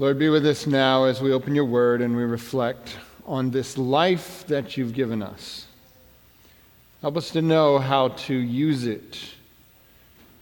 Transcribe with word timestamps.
Lord, 0.00 0.18
be 0.18 0.30
with 0.30 0.46
us 0.46 0.66
now 0.66 1.04
as 1.04 1.20
we 1.20 1.30
open 1.30 1.54
your 1.54 1.66
word 1.66 2.00
and 2.00 2.16
we 2.16 2.22
reflect 2.22 2.96
on 3.26 3.50
this 3.50 3.76
life 3.76 4.46
that 4.46 4.74
you've 4.78 4.94
given 4.94 5.22
us. 5.22 5.66
Help 7.02 7.18
us 7.18 7.28
to 7.32 7.42
know 7.42 7.78
how 7.78 8.08
to 8.08 8.32
use 8.34 8.86
it 8.86 9.22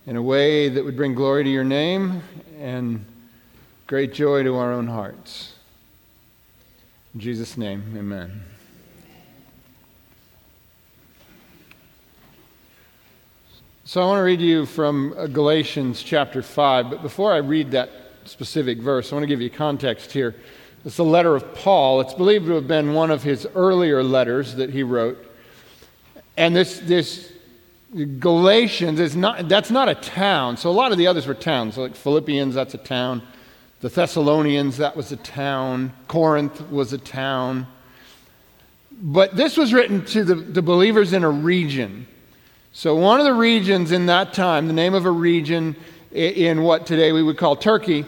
in 0.07 0.15
a 0.15 0.23
way 0.23 0.69
that 0.69 0.85
would 0.85 0.95
bring 0.95 1.13
glory 1.13 1.43
to 1.43 1.51
your 1.51 1.65
name 1.65 2.23
and 2.61 3.05
great 3.89 4.15
joy 4.15 4.45
to 4.45 4.55
our 4.55 4.73
own 4.73 4.87
hearts. 4.87 5.57
In 7.13 7.19
Jesus' 7.19 7.57
name, 7.57 7.83
amen. 7.99 8.41
So 13.85 14.03
I 14.03 14.05
want 14.05 14.21
to 14.21 14.23
read 14.23 14.41
you 14.41 14.67
from 14.67 15.17
Galatians 15.33 16.01
chapter 16.01 16.43
5, 16.43 16.91
but 16.91 17.03
before 17.03 17.33
I 17.33 17.39
read 17.39 17.73
that 17.73 18.08
specific 18.29 18.79
verse, 18.79 19.13
I 19.13 19.17
want 19.17 19.25
to 19.25 19.29
give 19.29 19.41
you 19.41 19.51
context 19.51 20.13
here. 20.13 20.37
It's 20.85 20.99
a 20.99 21.03
letter 21.03 21.35
of 21.35 21.55
Paul. 21.55 22.01
It's 22.01 22.15
believed 22.15 22.47
to 22.47 22.53
have 22.53 22.69
been 22.69 22.95
one 22.95 23.11
of 23.11 23.23
his 23.23 23.47
earlier 23.55 24.03
letters 24.03 24.55
that 24.57 24.71
he 24.71 24.83
wrote. 24.83 25.19
And 26.37 26.55
this, 26.55 26.79
this 26.79 27.33
Galatians 28.19 29.01
is 29.01 29.17
not, 29.17 29.49
that's 29.49 29.71
not 29.71 29.89
a 29.89 29.95
town. 29.95 30.57
So 30.57 30.71
a 30.71 30.73
lot 30.73 30.93
of 30.93 30.99
the 30.99 31.07
others 31.07 31.27
were 31.27 31.35
towns. 31.35 31.77
Like 31.77 31.97
Philippians, 31.97 32.55
that's 32.55 32.75
a 32.75 32.79
town. 32.79 33.23
The 33.81 33.89
Thessalonians, 33.89 34.77
that 34.77 34.97
was 34.97 35.11
a 35.11 35.17
town. 35.17 35.93
Corinth 36.07 36.71
was 36.71 36.93
a 36.93 36.99
town. 36.99 37.67
But 38.93 39.37
this 39.37 39.57
was 39.57 39.73
written 39.73 40.05
to 40.07 40.25
the, 40.25 40.35
the 40.35 40.63
believers 40.63 41.13
in 41.13 41.25
a 41.25 41.31
region. 41.31 42.07
So 42.73 42.95
one 42.95 43.21
of 43.21 43.27
the 43.27 43.35
regions 43.35 43.91
in 43.91 44.07
that 44.07 44.33
time, 44.33 44.67
the 44.67 44.73
name 44.73 44.95
of 44.95 45.05
a 45.05 45.11
region 45.11 45.75
in 46.13 46.63
what 46.63 46.87
today 46.87 47.13
we 47.13 47.23
would 47.23 47.37
call 47.37 47.57
Turkey, 47.57 48.05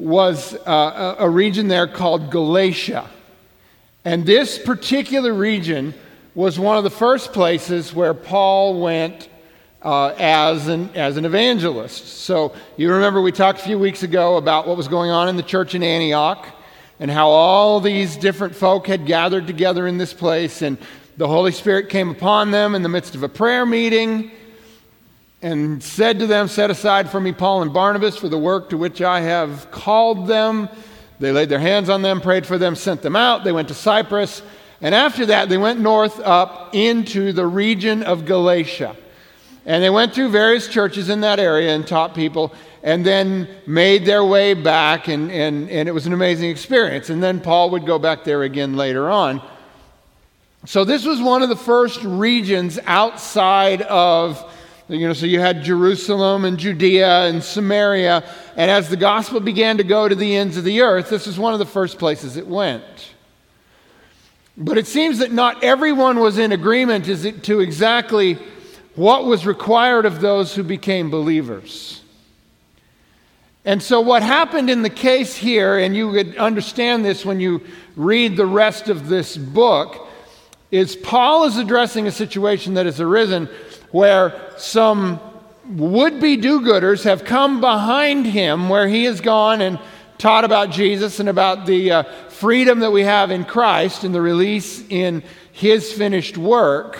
was 0.00 0.54
uh, 0.66 1.16
a 1.18 1.28
region 1.28 1.68
there 1.68 1.86
called 1.86 2.30
Galatia. 2.30 3.08
And 4.04 4.24
this 4.24 4.58
particular 4.58 5.34
region 5.34 5.92
was 6.34 6.58
one 6.58 6.78
of 6.78 6.84
the 6.84 6.90
first 6.90 7.34
places 7.34 7.94
where 7.94 8.14
Paul 8.14 8.80
went 8.80 9.28
uh, 9.82 10.14
as, 10.18 10.68
an, 10.68 10.88
as 10.94 11.18
an 11.18 11.26
evangelist. 11.26 12.06
So 12.20 12.54
you 12.78 12.90
remember 12.90 13.20
we 13.20 13.30
talked 13.30 13.60
a 13.60 13.62
few 13.62 13.78
weeks 13.78 14.02
ago 14.02 14.38
about 14.38 14.66
what 14.66 14.78
was 14.78 14.88
going 14.88 15.10
on 15.10 15.28
in 15.28 15.36
the 15.36 15.42
church 15.42 15.74
in 15.74 15.82
Antioch 15.82 16.46
and 16.98 17.10
how 17.10 17.28
all 17.28 17.80
these 17.80 18.16
different 18.16 18.54
folk 18.54 18.86
had 18.86 19.04
gathered 19.04 19.46
together 19.46 19.86
in 19.86 19.98
this 19.98 20.14
place, 20.14 20.62
and 20.62 20.78
the 21.16 21.28
Holy 21.28 21.52
Spirit 21.52 21.90
came 21.90 22.10
upon 22.10 22.50
them 22.50 22.74
in 22.74 22.82
the 22.82 22.88
midst 22.88 23.14
of 23.14 23.22
a 23.22 23.28
prayer 23.28 23.66
meeting 23.66 24.30
and 25.42 25.82
said 25.82 26.18
to 26.18 26.26
them, 26.26 26.48
Set 26.48 26.70
aside 26.70 27.10
for 27.10 27.20
me 27.20 27.32
Paul 27.32 27.62
and 27.62 27.72
Barnabas 27.72 28.16
for 28.16 28.28
the 28.28 28.38
work 28.38 28.70
to 28.70 28.76
which 28.76 29.00
I 29.00 29.20
have 29.20 29.70
called 29.70 30.26
them. 30.26 30.68
They 31.18 31.32
laid 31.32 31.48
their 31.48 31.58
hands 31.58 31.88
on 31.88 32.02
them, 32.02 32.20
prayed 32.20 32.46
for 32.46 32.58
them, 32.58 32.74
sent 32.74 33.02
them 33.02 33.16
out. 33.16 33.44
They 33.44 33.52
went 33.52 33.68
to 33.68 33.74
Cyprus. 33.74 34.42
And 34.80 34.94
after 34.94 35.26
that, 35.26 35.48
they 35.48 35.58
went 35.58 35.80
north 35.80 36.18
up 36.20 36.74
into 36.74 37.32
the 37.32 37.46
region 37.46 38.02
of 38.02 38.24
Galatia. 38.24 38.96
And 39.66 39.82
they 39.82 39.90
went 39.90 40.14
through 40.14 40.30
various 40.30 40.68
churches 40.68 41.10
in 41.10 41.20
that 41.20 41.38
area 41.38 41.74
and 41.74 41.86
taught 41.86 42.14
people, 42.14 42.54
and 42.82 43.04
then 43.04 43.46
made 43.66 44.06
their 44.06 44.24
way 44.24 44.54
back, 44.54 45.06
and, 45.08 45.30
and, 45.30 45.68
and 45.68 45.86
it 45.86 45.92
was 45.92 46.06
an 46.06 46.14
amazing 46.14 46.48
experience. 46.48 47.10
And 47.10 47.22
then 47.22 47.40
Paul 47.40 47.68
would 47.70 47.84
go 47.84 47.98
back 47.98 48.24
there 48.24 48.42
again 48.42 48.76
later 48.76 49.10
on. 49.10 49.42
So, 50.64 50.84
this 50.84 51.04
was 51.04 51.20
one 51.20 51.42
of 51.42 51.50
the 51.50 51.56
first 51.56 52.02
regions 52.02 52.78
outside 52.86 53.82
of 53.82 54.42
you 54.90 55.06
know, 55.06 55.12
so 55.12 55.26
you 55.26 55.38
had 55.38 55.62
Jerusalem 55.62 56.44
and 56.44 56.58
Judea 56.58 57.26
and 57.26 57.42
Samaria, 57.44 58.24
and 58.56 58.70
as 58.70 58.88
the 58.88 58.96
gospel 58.96 59.38
began 59.38 59.76
to 59.76 59.84
go 59.84 60.08
to 60.08 60.16
the 60.16 60.36
ends 60.36 60.56
of 60.56 60.64
the 60.64 60.80
earth, 60.80 61.10
this 61.10 61.28
was 61.28 61.38
one 61.38 61.52
of 61.52 61.60
the 61.60 61.66
first 61.66 61.98
places 61.98 62.36
it 62.36 62.46
went. 62.46 63.12
But 64.56 64.78
it 64.78 64.88
seems 64.88 65.18
that 65.18 65.30
not 65.30 65.62
everyone 65.62 66.18
was 66.18 66.38
in 66.38 66.50
agreement 66.50 67.08
as 67.08 67.22
to 67.22 67.60
exactly 67.60 68.34
what 68.96 69.24
was 69.24 69.46
required 69.46 70.06
of 70.06 70.20
those 70.20 70.56
who 70.56 70.64
became 70.64 71.08
believers. 71.08 72.02
And 73.64 73.80
so, 73.80 74.00
what 74.00 74.22
happened 74.22 74.70
in 74.70 74.82
the 74.82 74.90
case 74.90 75.36
here, 75.36 75.78
and 75.78 75.94
you 75.94 76.08
would 76.08 76.36
understand 76.36 77.04
this 77.04 77.24
when 77.24 77.38
you 77.38 77.62
read 77.94 78.36
the 78.36 78.46
rest 78.46 78.88
of 78.88 79.08
this 79.08 79.36
book, 79.36 80.08
is 80.70 80.96
Paul 80.96 81.44
is 81.44 81.56
addressing 81.58 82.06
a 82.06 82.12
situation 82.12 82.74
that 82.74 82.86
has 82.86 83.00
arisen 83.00 83.48
where 83.90 84.52
some 84.56 85.20
would 85.66 86.20
be 86.20 86.36
do 86.36 86.60
gooders 86.60 87.04
have 87.04 87.24
come 87.24 87.60
behind 87.60 88.26
him 88.26 88.68
where 88.68 88.88
he 88.88 89.04
has 89.04 89.20
gone 89.20 89.60
and 89.60 89.78
taught 90.18 90.44
about 90.44 90.70
Jesus 90.70 91.20
and 91.20 91.28
about 91.28 91.66
the 91.66 91.92
uh, 91.92 92.02
freedom 92.28 92.80
that 92.80 92.90
we 92.90 93.02
have 93.02 93.30
in 93.30 93.44
Christ 93.44 94.04
and 94.04 94.14
the 94.14 94.20
release 94.20 94.84
in 94.88 95.22
his 95.52 95.92
finished 95.92 96.36
work. 96.36 96.98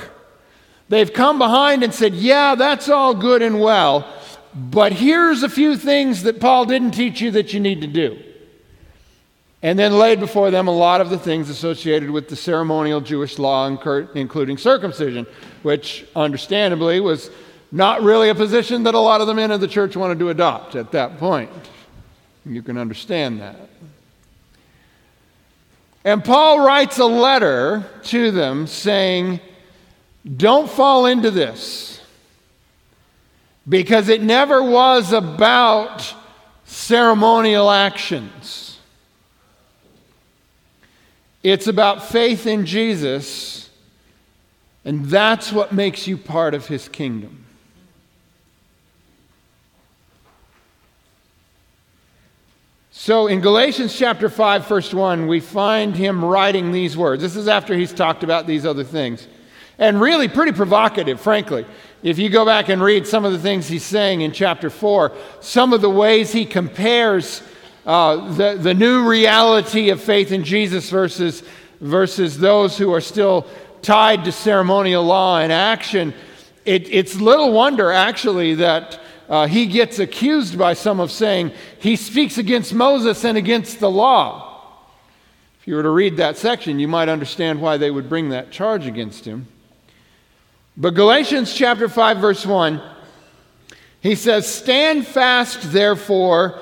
They've 0.88 1.12
come 1.12 1.38
behind 1.38 1.82
and 1.82 1.94
said, 1.94 2.14
Yeah, 2.14 2.54
that's 2.54 2.88
all 2.88 3.14
good 3.14 3.42
and 3.42 3.60
well, 3.60 4.12
but 4.54 4.92
here's 4.92 5.42
a 5.42 5.48
few 5.48 5.76
things 5.76 6.24
that 6.24 6.40
Paul 6.40 6.64
didn't 6.64 6.92
teach 6.92 7.20
you 7.20 7.30
that 7.32 7.52
you 7.52 7.60
need 7.60 7.80
to 7.82 7.86
do. 7.86 8.18
And 9.62 9.78
then 9.78 9.98
laid 9.98 10.20
before 10.20 10.50
them 10.50 10.68
a 10.68 10.74
lot 10.74 11.02
of 11.02 11.10
the 11.10 11.18
things 11.18 11.50
associated 11.50 12.10
with 12.10 12.28
the 12.28 12.36
ceremonial 12.36 13.00
Jewish 13.02 13.38
law, 13.38 13.66
including 13.66 14.56
circumcision, 14.56 15.26
which 15.62 16.06
understandably 16.16 16.98
was 17.00 17.30
not 17.70 18.02
really 18.02 18.30
a 18.30 18.34
position 18.34 18.84
that 18.84 18.94
a 18.94 18.98
lot 18.98 19.20
of 19.20 19.26
the 19.26 19.34
men 19.34 19.50
of 19.50 19.60
the 19.60 19.68
church 19.68 19.96
wanted 19.96 20.18
to 20.18 20.30
adopt 20.30 20.76
at 20.76 20.92
that 20.92 21.18
point. 21.18 21.50
You 22.46 22.62
can 22.62 22.78
understand 22.78 23.40
that. 23.40 23.68
And 26.04 26.24
Paul 26.24 26.60
writes 26.64 26.98
a 26.98 27.04
letter 27.04 27.84
to 28.04 28.30
them 28.30 28.66
saying, 28.66 29.40
Don't 30.36 30.70
fall 30.70 31.04
into 31.04 31.30
this, 31.30 32.00
because 33.68 34.08
it 34.08 34.22
never 34.22 34.62
was 34.62 35.12
about 35.12 36.14
ceremonial 36.64 37.70
actions. 37.70 38.69
It's 41.42 41.66
about 41.66 42.04
faith 42.04 42.46
in 42.46 42.66
Jesus, 42.66 43.70
and 44.84 45.06
that's 45.06 45.52
what 45.52 45.72
makes 45.72 46.06
you 46.06 46.16
part 46.16 46.54
of 46.54 46.66
his 46.66 46.88
kingdom. 46.88 47.46
So 53.02 53.28
in 53.28 53.40
Galatians 53.40 53.96
chapter 53.96 54.28
5, 54.28 54.68
verse 54.68 54.92
1, 54.92 55.26
we 55.26 55.40
find 55.40 55.96
him 55.96 56.22
writing 56.22 56.70
these 56.70 56.98
words. 56.98 57.22
This 57.22 57.34
is 57.34 57.48
after 57.48 57.74
he's 57.74 57.94
talked 57.94 58.22
about 58.22 58.46
these 58.46 58.66
other 58.66 58.84
things. 58.84 59.26
And 59.78 59.98
really 59.98 60.28
pretty 60.28 60.52
provocative, 60.52 61.18
frankly. 61.18 61.64
If 62.02 62.18
you 62.18 62.28
go 62.28 62.44
back 62.44 62.68
and 62.68 62.82
read 62.82 63.06
some 63.06 63.24
of 63.24 63.32
the 63.32 63.38
things 63.38 63.66
he's 63.66 63.84
saying 63.84 64.20
in 64.20 64.32
chapter 64.32 64.68
4, 64.68 65.12
some 65.40 65.72
of 65.72 65.80
the 65.80 65.88
ways 65.88 66.32
he 66.32 66.44
compares 66.44 67.42
uh, 67.90 68.32
the, 68.34 68.54
the 68.54 68.72
new 68.72 69.08
reality 69.08 69.90
of 69.90 70.00
faith 70.00 70.30
in 70.30 70.44
Jesus 70.44 70.88
versus, 70.90 71.42
versus 71.80 72.38
those 72.38 72.78
who 72.78 72.92
are 72.94 73.00
still 73.00 73.48
tied 73.82 74.24
to 74.26 74.30
ceremonial 74.30 75.02
law 75.02 75.40
and 75.40 75.50
action, 75.50 76.14
it, 76.64 76.88
it's 76.88 77.20
little 77.20 77.52
wonder, 77.52 77.90
actually, 77.90 78.54
that 78.54 79.00
uh, 79.28 79.48
he 79.48 79.66
gets 79.66 79.98
accused 79.98 80.56
by 80.56 80.72
some 80.72 81.00
of 81.00 81.10
saying 81.10 81.50
he 81.80 81.96
speaks 81.96 82.38
against 82.38 82.72
Moses 82.72 83.24
and 83.24 83.36
against 83.36 83.80
the 83.80 83.90
law. 83.90 84.68
If 85.60 85.66
you 85.66 85.74
were 85.74 85.82
to 85.82 85.90
read 85.90 86.16
that 86.18 86.36
section, 86.36 86.78
you 86.78 86.86
might 86.86 87.08
understand 87.08 87.60
why 87.60 87.76
they 87.76 87.90
would 87.90 88.08
bring 88.08 88.28
that 88.28 88.52
charge 88.52 88.86
against 88.86 89.24
him. 89.24 89.48
But 90.76 90.90
Galatians 90.94 91.52
chapter 91.52 91.88
5 91.88 92.18
verse 92.18 92.46
1 92.46 92.80
he 94.00 94.14
says, 94.14 94.46
"Stand 94.46 95.06
fast 95.06 95.72
therefore 95.72 96.58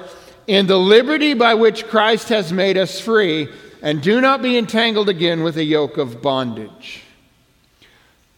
in 0.49 0.67
the 0.67 0.79
liberty 0.79 1.35
by 1.35 1.55
which 1.55 1.87
Christ 1.87 2.31
has 2.31 2.53
made 2.53 2.77
us 2.77 2.99
free, 2.99 3.49
and 3.81 4.03
do 4.03 4.21
not 4.21 4.43
be 4.43 4.59
entangled 4.59 5.09
again 5.09 5.45
with 5.45 5.57
a 5.57 5.63
yoke 5.63 5.99
of 5.99 6.21
bondage." 6.21 7.03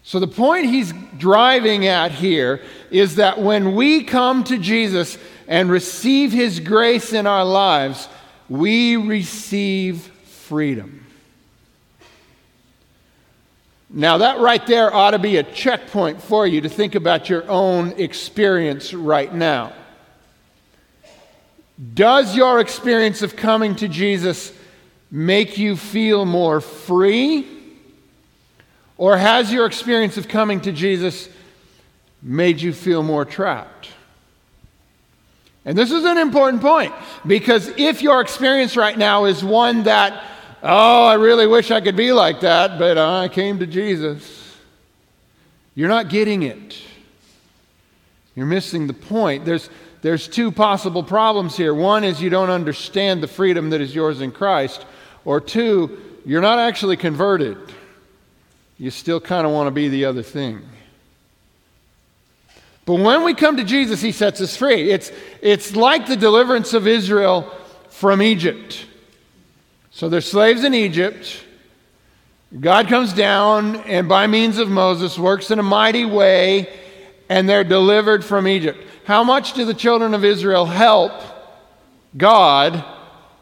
So, 0.02 0.19
the 0.19 0.26
point 0.26 0.67
he's 0.67 0.93
driving 1.17 1.87
at 1.87 2.11
here 2.11 2.61
is 2.90 3.14
that 3.14 3.40
when 3.40 3.76
we 3.76 4.02
come 4.02 4.43
to 4.44 4.58
Jesus 4.58 5.17
and 5.46 5.70
receive 5.70 6.32
his 6.32 6.58
grace 6.58 7.12
in 7.12 7.26
our 7.29 7.44
lives, 7.44 8.08
we 8.49 8.96
receive 8.96 10.11
freedom. 10.25 11.06
Now, 13.88 14.19
that 14.19 14.40
right 14.40 14.64
there 14.67 14.93
ought 14.93 15.12
to 15.12 15.19
be 15.19 15.37
a 15.37 15.43
checkpoint 15.43 16.23
for 16.23 16.46
you 16.46 16.61
to 16.61 16.69
think 16.69 16.94
about 16.94 17.29
your 17.29 17.49
own 17.49 17.93
experience 17.96 18.93
right 18.93 19.32
now. 19.32 19.73
Does 21.94 22.37
your 22.37 22.61
experience 22.61 23.23
of 23.23 23.37
coming 23.37 23.75
to 23.77 23.88
Jesus 23.88 24.53
make 25.11 25.56
you 25.56 25.77
feel 25.77 26.27
more 26.27 26.61
free? 26.61 27.47
Or 28.99 29.17
has 29.17 29.50
your 29.50 29.65
experience 29.65 30.19
of 30.19 30.29
coming 30.29 30.61
to 30.62 30.73
Jesus 30.73 31.29
made 32.23 32.61
you 32.61 32.75
feel 32.75 33.03
more 33.03 33.25
trapped? 33.25 33.88
And 35.65 35.77
this 35.77 35.91
is 35.91 36.05
an 36.05 36.19
important 36.19 36.62
point 36.62 36.93
Because 37.27 37.69
if 37.77 38.03
your 38.03 38.21
experience 38.21 38.76
right 38.76 38.97
now 38.97 39.25
is 39.25 39.43
one 39.43 39.85
that, 39.85 40.23
oh, 40.62 41.06
I 41.06 41.15
really 41.15 41.47
wish 41.47 41.71
I 41.71 41.81
could 41.81 41.97
be 41.97 42.12
like 42.12 42.41
that, 42.41 42.79
but 42.79 42.99
I 42.99 43.29
came 43.29 43.59
to 43.61 43.67
Jesus, 43.67 44.56
you're 45.75 45.88
not 45.88 46.11
getting 46.11 46.43
it. 46.43 46.76
You're 48.40 48.46
missing 48.46 48.87
the 48.87 48.94
point. 48.94 49.44
There's, 49.44 49.69
there's 50.00 50.26
two 50.26 50.50
possible 50.50 51.02
problems 51.02 51.58
here. 51.58 51.75
One 51.75 52.04
is 52.04 52.22
you 52.22 52.31
don't 52.31 52.48
understand 52.48 53.22
the 53.22 53.28
freedom 53.28 53.69
that 53.69 53.82
is 53.82 53.94
yours 53.94 54.22
in 54.22 54.32
Christ, 54.32 54.87
or 55.26 55.42
two, 55.42 56.00
you're 56.25 56.40
not 56.40 56.58
actually 56.58 56.96
converted. 56.96 57.58
You 58.78 58.90
still 58.90 59.20
kind 59.20 59.46
of 59.46 59.52
want 59.52 59.66
to 59.66 59.72
be 59.72 59.90
the 59.90 60.06
other 60.06 60.22
thing. 60.22 60.62
But 62.87 62.94
when 62.94 63.25
we 63.25 63.34
come 63.34 63.58
to 63.58 63.64
Jesus, 63.64 64.00
he 64.00 64.10
sets 64.10 64.40
us 64.40 64.56
free. 64.56 64.90
It's, 64.90 65.12
it's 65.42 65.76
like 65.76 66.06
the 66.06 66.16
deliverance 66.16 66.72
of 66.72 66.87
Israel 66.87 67.52
from 67.90 68.22
Egypt. 68.22 68.87
So 69.90 70.08
they're 70.08 70.22
slaves 70.22 70.64
in 70.64 70.72
Egypt. 70.72 71.44
God 72.58 72.88
comes 72.88 73.12
down 73.12 73.76
and, 73.76 74.08
by 74.08 74.26
means 74.28 74.56
of 74.56 74.70
Moses, 74.70 75.19
works 75.19 75.50
in 75.50 75.58
a 75.58 75.62
mighty 75.62 76.06
way, 76.06 76.80
and 77.31 77.49
they're 77.49 77.65
delivered 77.65 78.25
from 78.25 78.49
Egypt. 78.49 78.85
How 79.05 79.23
much 79.23 79.55
do 79.55 79.65
the 79.65 79.73
children 79.73 80.15
of 80.15 80.25
Israel 80.25 80.67
help 80.67 81.12
God 82.17 82.85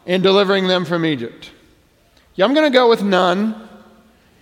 in 0.05 0.21
delivering 0.21 0.67
them 0.67 0.85
from 0.85 1.05
Egypt? 1.05 1.51
Yeah, 2.35 2.45
I'm 2.45 2.53
going 2.53 2.71
to 2.71 2.73
go 2.73 2.87
with 2.87 3.01
none. 3.01 3.67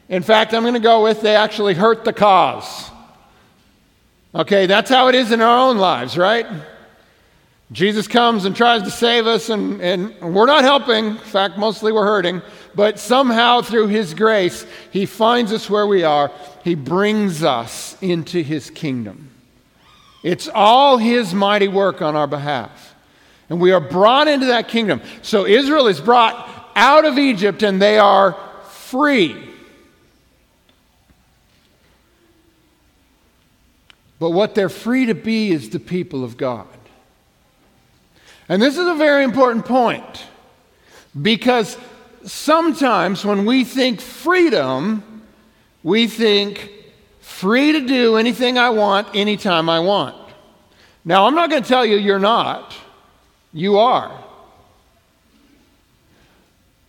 In 0.09 0.21
fact, 0.21 0.53
I'm 0.53 0.63
going 0.63 0.73
to 0.73 0.79
go 0.81 1.01
with 1.01 1.21
they 1.21 1.35
actually 1.35 1.73
hurt 1.73 2.03
the 2.03 2.11
cause. 2.11 2.91
Okay, 4.35 4.65
that's 4.65 4.89
how 4.89 5.07
it 5.07 5.15
is 5.15 5.31
in 5.31 5.41
our 5.41 5.69
own 5.69 5.77
lives, 5.77 6.17
right? 6.17 6.45
Jesus 7.71 8.07
comes 8.07 8.43
and 8.43 8.55
tries 8.55 8.83
to 8.83 8.91
save 8.91 9.27
us, 9.27 9.49
and, 9.49 9.81
and 9.81 10.13
we're 10.21 10.45
not 10.45 10.65
helping. 10.65 11.05
In 11.07 11.17
fact, 11.17 11.57
mostly 11.57 11.93
we're 11.93 12.05
hurting. 12.05 12.41
But 12.75 12.99
somehow, 12.99 13.61
through 13.61 13.87
His 13.87 14.13
grace, 14.13 14.65
He 14.91 15.05
finds 15.05 15.53
us 15.53 15.69
where 15.69 15.87
we 15.87 16.03
are. 16.03 16.31
He 16.65 16.75
brings 16.75 17.43
us 17.43 17.97
into 18.01 18.41
His 18.43 18.69
kingdom. 18.69 19.31
It's 20.23 20.47
all 20.47 20.97
His 20.97 21.33
mighty 21.33 21.67
work 21.67 22.01
on 22.01 22.15
our 22.15 22.27
behalf. 22.27 22.95
And 23.49 23.61
we 23.61 23.71
are 23.71 23.79
brought 23.79 24.27
into 24.27 24.47
that 24.47 24.67
kingdom. 24.67 25.01
So 25.21 25.45
Israel 25.45 25.87
is 25.87 26.01
brought 26.01 26.71
out 26.75 27.05
of 27.05 27.17
Egypt, 27.17 27.63
and 27.63 27.81
they 27.81 27.97
are 27.97 28.37
free. 28.69 29.43
But 34.19 34.31
what 34.31 34.55
they're 34.55 34.69
free 34.69 35.05
to 35.05 35.15
be 35.15 35.51
is 35.51 35.69
the 35.69 35.79
people 35.79 36.23
of 36.23 36.37
God. 36.37 36.67
And 38.49 38.61
this 38.61 38.77
is 38.77 38.87
a 38.87 38.95
very 38.95 39.23
important 39.23 39.65
point 39.65 40.25
because 41.21 41.77
sometimes 42.23 43.25
when 43.25 43.45
we 43.45 43.63
think 43.63 43.99
freedom, 44.01 45.23
we 45.83 46.07
think 46.07 46.71
free 47.27 47.73
to 47.73 47.81
do 47.81 48.15
anything 48.15 48.57
I 48.57 48.69
want 48.69 49.09
anytime 49.13 49.69
I 49.69 49.79
want. 49.79 50.15
Now, 51.05 51.27
I'm 51.27 51.35
not 51.35 51.49
going 51.49 51.61
to 51.61 51.69
tell 51.69 51.85
you 51.85 51.97
you're 51.97 52.19
not, 52.19 52.73
you 53.53 53.77
are. 53.77 54.23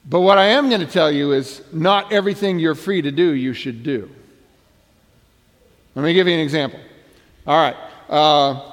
But 0.09 0.21
what 0.21 0.39
I 0.39 0.47
am 0.47 0.71
going 0.71 0.81
to 0.81 0.87
tell 0.87 1.11
you 1.11 1.33
is 1.33 1.61
not 1.73 2.13
everything 2.13 2.59
you're 2.59 2.75
free 2.75 3.03
to 3.03 3.11
do, 3.11 3.33
you 3.33 3.53
should 3.53 3.83
do. 3.83 4.09
Let 5.95 6.03
me 6.03 6.15
give 6.15 6.27
you 6.27 6.35
an 6.35 6.41
example. 6.41 6.81
All 7.47 7.59
right. 7.61 7.77
Uh, 8.09 8.73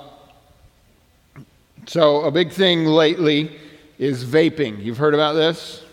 so, 1.87 2.21
a 2.21 2.31
big 2.31 2.51
thing 2.51 2.85
lately 2.85 3.59
is 3.97 4.23
vaping. 4.23 4.81
You've 4.81 4.97
heard 4.97 5.13
about 5.13 5.33
this? 5.33 5.83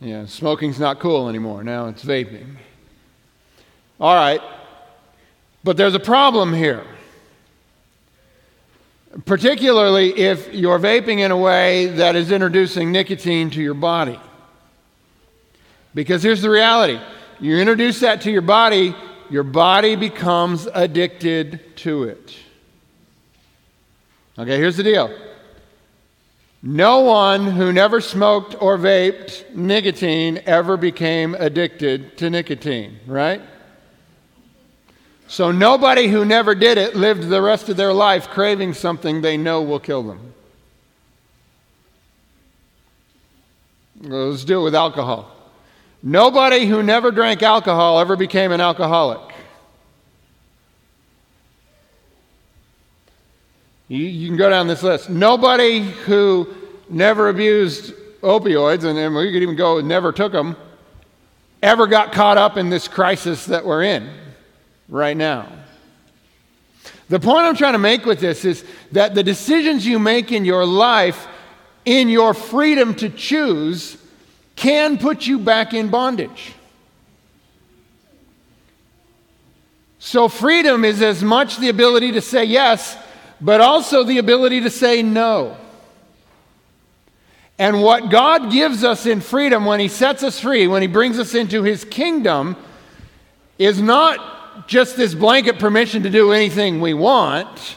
Yeah, 0.00 0.24
smoking's 0.26 0.80
not 0.80 0.98
cool 0.98 1.28
anymore. 1.28 1.62
Now 1.62 1.88
it's 1.88 2.04
vaping. 2.04 2.56
All 4.02 4.16
right. 4.16 4.40
But 5.62 5.76
there's 5.76 5.94
a 5.94 6.00
problem 6.00 6.52
here. 6.52 6.84
Particularly 9.26 10.18
if 10.18 10.52
you're 10.52 10.80
vaping 10.80 11.20
in 11.20 11.30
a 11.30 11.36
way 11.36 11.86
that 11.86 12.16
is 12.16 12.32
introducing 12.32 12.90
nicotine 12.90 13.48
to 13.50 13.62
your 13.62 13.74
body. 13.74 14.18
Because 15.94 16.20
here's 16.20 16.42
the 16.42 16.50
reality 16.50 16.98
you 17.38 17.58
introduce 17.58 18.00
that 18.00 18.22
to 18.22 18.32
your 18.32 18.42
body, 18.42 18.94
your 19.30 19.44
body 19.44 19.94
becomes 19.94 20.66
addicted 20.74 21.76
to 21.76 22.04
it. 22.04 22.36
Okay, 24.36 24.56
here's 24.56 24.76
the 24.76 24.82
deal. 24.82 25.16
No 26.60 27.00
one 27.00 27.46
who 27.46 27.72
never 27.72 28.00
smoked 28.00 28.56
or 28.60 28.78
vaped 28.78 29.54
nicotine 29.54 30.40
ever 30.44 30.76
became 30.76 31.36
addicted 31.36 32.18
to 32.18 32.30
nicotine, 32.30 32.98
right? 33.06 33.42
So 35.32 35.50
nobody 35.50 36.08
who 36.08 36.26
never 36.26 36.54
did 36.54 36.76
it 36.76 36.94
lived 36.94 37.26
the 37.26 37.40
rest 37.40 37.70
of 37.70 37.78
their 37.78 37.94
life 37.94 38.28
craving 38.28 38.74
something 38.74 39.22
they 39.22 39.38
know 39.38 39.62
will 39.62 39.80
kill 39.80 40.02
them. 40.02 40.34
Let's 44.02 44.44
do 44.44 44.60
it 44.60 44.64
with 44.64 44.74
alcohol. 44.74 45.34
Nobody 46.02 46.66
who 46.66 46.82
never 46.82 47.10
drank 47.10 47.42
alcohol 47.42 47.98
ever 47.98 48.14
became 48.14 48.52
an 48.52 48.60
alcoholic. 48.60 49.34
You, 53.88 54.04
you 54.04 54.28
can 54.28 54.36
go 54.36 54.50
down 54.50 54.66
this 54.66 54.82
list. 54.82 55.08
Nobody 55.08 55.80
who 55.80 56.54
never 56.90 57.30
abused 57.30 57.94
opioids, 58.20 58.84
and, 58.84 58.98
and 58.98 59.14
we 59.14 59.32
could 59.32 59.42
even 59.42 59.56
go 59.56 59.80
never 59.80 60.12
took 60.12 60.32
them, 60.32 60.56
ever 61.62 61.86
got 61.86 62.12
caught 62.12 62.36
up 62.36 62.58
in 62.58 62.68
this 62.68 62.86
crisis 62.86 63.46
that 63.46 63.64
we're 63.64 63.84
in 63.84 64.21
right 64.92 65.16
now. 65.16 65.50
The 67.08 67.18
point 67.18 67.46
I'm 67.46 67.56
trying 67.56 67.72
to 67.72 67.78
make 67.78 68.04
with 68.04 68.20
this 68.20 68.44
is 68.44 68.64
that 68.92 69.14
the 69.14 69.22
decisions 69.22 69.86
you 69.86 69.98
make 69.98 70.30
in 70.30 70.44
your 70.44 70.64
life, 70.64 71.26
in 71.84 72.08
your 72.08 72.34
freedom 72.34 72.94
to 72.96 73.08
choose, 73.08 73.96
can 74.54 74.98
put 74.98 75.26
you 75.26 75.38
back 75.38 75.72
in 75.72 75.88
bondage. 75.88 76.52
So, 79.98 80.28
freedom 80.28 80.84
is 80.84 81.00
as 81.00 81.22
much 81.22 81.56
the 81.58 81.68
ability 81.68 82.12
to 82.12 82.20
say 82.20 82.44
yes, 82.44 82.96
but 83.40 83.60
also 83.60 84.04
the 84.04 84.18
ability 84.18 84.60
to 84.62 84.70
say 84.70 85.02
no. 85.02 85.56
And 87.58 87.82
what 87.82 88.10
God 88.10 88.50
gives 88.50 88.84
us 88.84 89.06
in 89.06 89.20
freedom 89.20 89.64
when 89.64 89.80
He 89.80 89.88
sets 89.88 90.22
us 90.22 90.40
free, 90.40 90.66
when 90.66 90.82
He 90.82 90.88
brings 90.88 91.18
us 91.18 91.34
into 91.34 91.62
His 91.62 91.84
kingdom, 91.84 92.56
is 93.58 93.80
not 93.80 94.41
just 94.66 94.96
this 94.96 95.14
blanket 95.14 95.58
permission 95.58 96.02
to 96.02 96.10
do 96.10 96.32
anything 96.32 96.80
we 96.80 96.94
want, 96.94 97.76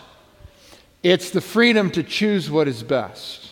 it's 1.03 1.29
the 1.29 1.41
freedom 1.41 1.91
to 1.91 2.03
choose 2.03 2.49
what 2.49 2.67
is 2.67 2.83
best. 2.83 3.51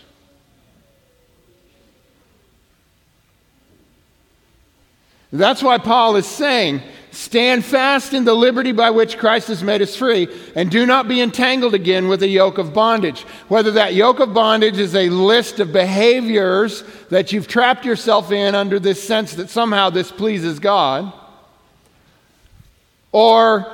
That's 5.32 5.63
why 5.63 5.80
Paul 5.80 6.15
is 6.15 6.27
saying, 6.27 6.84
Stand 7.13 7.63
fast 7.63 8.13
in 8.13 8.25
the 8.25 8.34
liberty 8.34 8.72
by 8.72 8.89
which 8.89 9.20
Christ 9.20 9.48
has 9.50 9.62
made 9.62 9.84
us 9.84 9.96
free, 9.96 10.27
and 10.56 10.72
do 10.72 10.84
not 10.88 11.08
be 11.08 11.22
entangled 11.22 11.75
again 11.75 12.08
with 12.08 12.24
a 12.24 12.27
yoke 12.27 12.58
of 12.58 12.74
bondage. 12.74 13.22
Whether 13.50 13.70
that 13.72 13.94
yoke 13.94 14.20
of 14.20 14.34
bondage 14.34 14.80
is 14.80 14.96
a 14.96 15.10
list 15.10 15.60
of 15.60 15.72
behaviors 15.72 16.84
that 17.12 17.32
you've 17.32 17.48
trapped 17.48 17.86
yourself 17.86 18.32
in 18.32 18.56
under 18.56 18.80
this 18.80 19.01
sense 19.01 19.36
that 19.36 19.51
somehow 19.51 19.92
this 19.92 20.12
pleases 20.12 20.58
God, 20.58 21.13
or 23.13 23.72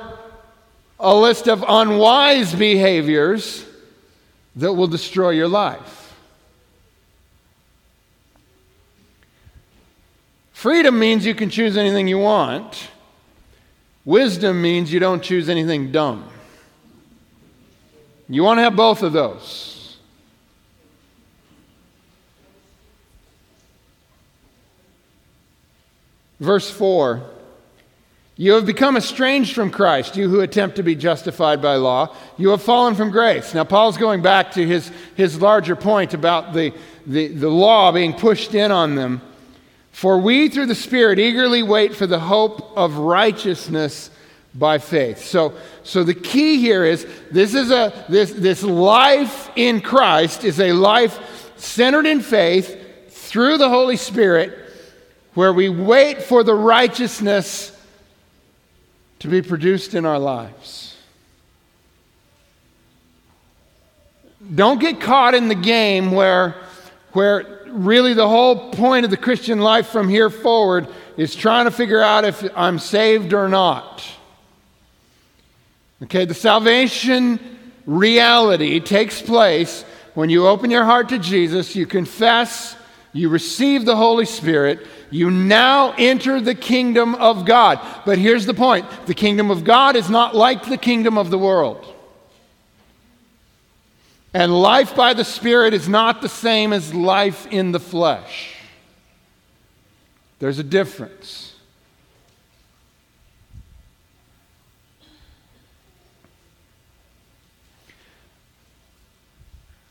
a 1.00 1.16
list 1.16 1.48
of 1.48 1.64
unwise 1.66 2.54
behaviors 2.54 3.64
that 4.56 4.72
will 4.72 4.86
destroy 4.86 5.30
your 5.30 5.48
life. 5.48 6.14
Freedom 10.52 10.96
means 10.96 11.24
you 11.24 11.34
can 11.34 11.48
choose 11.48 11.78
anything 11.78 12.06
you 12.06 12.18
want. 12.18 12.88
Wisdom 14.04 14.60
means 14.60 14.92
you 14.92 15.00
don't 15.00 15.22
choose 15.22 15.48
anything 15.48 15.90
dumb. 15.90 16.28
You 18.28 18.42
want 18.42 18.58
to 18.58 18.62
have 18.62 18.76
both 18.76 19.02
of 19.02 19.12
those. 19.12 19.96
Verse 26.38 26.70
4 26.70 27.22
You 28.40 28.54
have 28.54 28.64
become 28.64 28.96
estranged 28.96 29.54
from 29.54 29.70
Christ, 29.70 30.16
you 30.16 30.30
who 30.30 30.40
attempt 30.40 30.76
to 30.76 30.82
be 30.82 30.94
justified 30.94 31.60
by 31.60 31.74
law. 31.74 32.16
You 32.38 32.48
have 32.48 32.62
fallen 32.62 32.94
from 32.94 33.10
grace. 33.10 33.52
Now, 33.52 33.64
Paul's 33.64 33.98
going 33.98 34.22
back 34.22 34.52
to 34.52 34.66
his, 34.66 34.90
his 35.14 35.38
larger 35.42 35.76
point 35.76 36.14
about 36.14 36.54
the, 36.54 36.72
the, 37.06 37.28
the 37.28 37.50
law 37.50 37.92
being 37.92 38.14
pushed 38.14 38.54
in 38.54 38.72
on 38.72 38.94
them. 38.94 39.20
For 39.92 40.16
we, 40.16 40.48
through 40.48 40.68
the 40.68 40.74
Spirit, 40.74 41.18
eagerly 41.18 41.62
wait 41.62 41.94
for 41.94 42.06
the 42.06 42.18
hope 42.18 42.74
of 42.78 42.96
righteousness 42.96 44.08
by 44.54 44.78
faith. 44.78 45.22
So, 45.22 45.52
so 45.82 46.02
the 46.02 46.14
key 46.14 46.58
here 46.58 46.86
is 46.86 47.06
this 47.30 47.52
is 47.52 47.70
a 47.70 48.06
this 48.08 48.32
this 48.32 48.62
life 48.62 49.50
in 49.54 49.82
Christ 49.82 50.44
is 50.44 50.60
a 50.60 50.72
life 50.72 51.52
centered 51.58 52.06
in 52.06 52.22
faith 52.22 53.10
through 53.10 53.58
the 53.58 53.68
Holy 53.68 53.98
Spirit, 53.98 54.72
where 55.34 55.52
we 55.52 55.68
wait 55.68 56.22
for 56.22 56.42
the 56.42 56.54
righteousness 56.54 57.76
to 59.20 59.28
be 59.28 59.40
produced 59.42 59.94
in 59.94 60.04
our 60.04 60.18
lives. 60.18 60.96
Don't 64.54 64.80
get 64.80 65.00
caught 65.00 65.34
in 65.34 65.48
the 65.48 65.54
game 65.54 66.12
where, 66.12 66.56
where 67.12 67.60
really 67.66 68.14
the 68.14 68.28
whole 68.28 68.72
point 68.72 69.04
of 69.04 69.10
the 69.10 69.16
Christian 69.16 69.60
life 69.60 69.88
from 69.88 70.08
here 70.08 70.30
forward 70.30 70.88
is 71.16 71.34
trying 71.34 71.66
to 71.66 71.70
figure 71.70 72.00
out 72.00 72.24
if 72.24 72.44
I'm 72.56 72.78
saved 72.78 73.32
or 73.32 73.48
not. 73.48 74.02
Okay, 76.02 76.24
the 76.24 76.34
salvation 76.34 77.38
reality 77.84 78.80
takes 78.80 79.20
place 79.20 79.84
when 80.14 80.30
you 80.30 80.46
open 80.46 80.70
your 80.70 80.84
heart 80.84 81.10
to 81.10 81.18
Jesus, 81.18 81.76
you 81.76 81.86
confess, 81.86 82.74
you 83.12 83.28
receive 83.28 83.84
the 83.84 83.96
Holy 83.96 84.24
Spirit, 84.24 84.86
you 85.10 85.30
now 85.30 85.92
enter 85.98 86.40
the 86.40 86.54
kingdom 86.54 87.14
of 87.16 87.44
God. 87.44 87.80
But 88.06 88.18
here's 88.18 88.46
the 88.46 88.54
point 88.54 88.86
the 89.06 89.14
kingdom 89.14 89.50
of 89.50 89.64
God 89.64 89.96
is 89.96 90.08
not 90.08 90.34
like 90.34 90.68
the 90.68 90.78
kingdom 90.78 91.18
of 91.18 91.30
the 91.30 91.38
world. 91.38 91.86
And 94.32 94.52
life 94.52 94.94
by 94.94 95.14
the 95.14 95.24
Spirit 95.24 95.74
is 95.74 95.88
not 95.88 96.22
the 96.22 96.28
same 96.28 96.72
as 96.72 96.94
life 96.94 97.46
in 97.48 97.72
the 97.72 97.80
flesh. 97.80 98.54
There's 100.38 100.60
a 100.60 100.64
difference. 100.64 101.54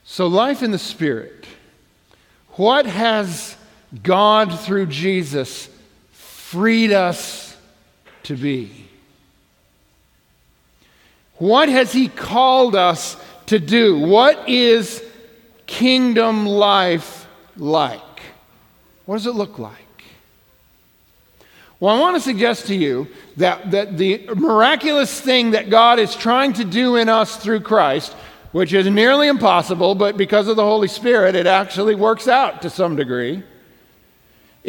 So, 0.06 0.28
life 0.28 0.64
in 0.64 0.72
the 0.72 0.80
Spirit. 0.80 1.46
What 2.54 2.86
has 2.86 3.56
God, 4.04 4.60
through 4.60 4.88
Jesus, 4.88 5.70
freed 6.12 6.92
us 6.92 7.56
to 8.24 8.36
be? 8.36 8.88
What 11.36 11.70
has 11.70 11.92
He 11.92 12.08
called 12.08 12.76
us 12.76 13.18
to 13.48 13.60
do? 13.60 14.00
What 14.00 14.48
is 14.50 15.04
kingdom 15.66 16.46
life 16.46 17.28
like? 17.58 18.02
What 19.06 19.16
does 19.16 19.28
it 19.28 19.36
look 19.36 19.58
like? 19.58 19.76
Well, 21.80 21.96
I 21.96 22.00
want 22.00 22.18
to 22.18 22.22
suggest 22.22 22.68
to 22.68 22.76
you 22.76 23.08
that, 23.38 23.72
that 23.72 23.98
the 23.98 24.28
miraculous 24.36 25.20
thing 25.20 25.52
that 25.52 25.70
God 25.70 25.98
is 25.98 26.16
trying 26.16 26.54
to 26.54 26.66
do 26.66 26.98
in 26.98 27.08
us 27.08 27.38
through 27.38 27.62
Christ 27.62 28.14
which 28.52 28.74
is 28.74 28.88
nearly 28.88 29.28
impossible, 29.28 29.96
but 29.96 30.18
because 30.18 30.48
of 30.48 30.56
the 30.56 30.64
Holy 30.64 30.88
Spirit, 30.88 31.36
it 31.36 31.46
actually 31.46 31.96
works 31.96 32.28
out 32.28 32.62
to 32.64 32.70
some 32.70 32.96
degree, 32.96 33.44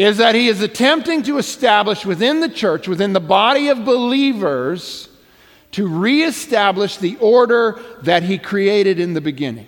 is 0.03 0.17
that 0.17 0.35
he 0.35 0.49
is 0.49 0.63
attempting 0.63 1.23
to 1.25 1.37
establish 1.37 2.07
within 2.07 2.41
the 2.41 2.49
church, 2.49 2.89
within 2.89 3.13
the 3.13 3.21
body 3.21 3.69
of 3.69 3.85
believers, 3.85 5.11
to 5.73 5.87
reestablish 5.87 6.97
the 6.97 7.17
order 7.19 7.79
that 8.03 8.23
he 8.23 8.39
created 8.39 8.99
in 8.99 9.13
the 9.13 9.21
beginning. 9.21 9.67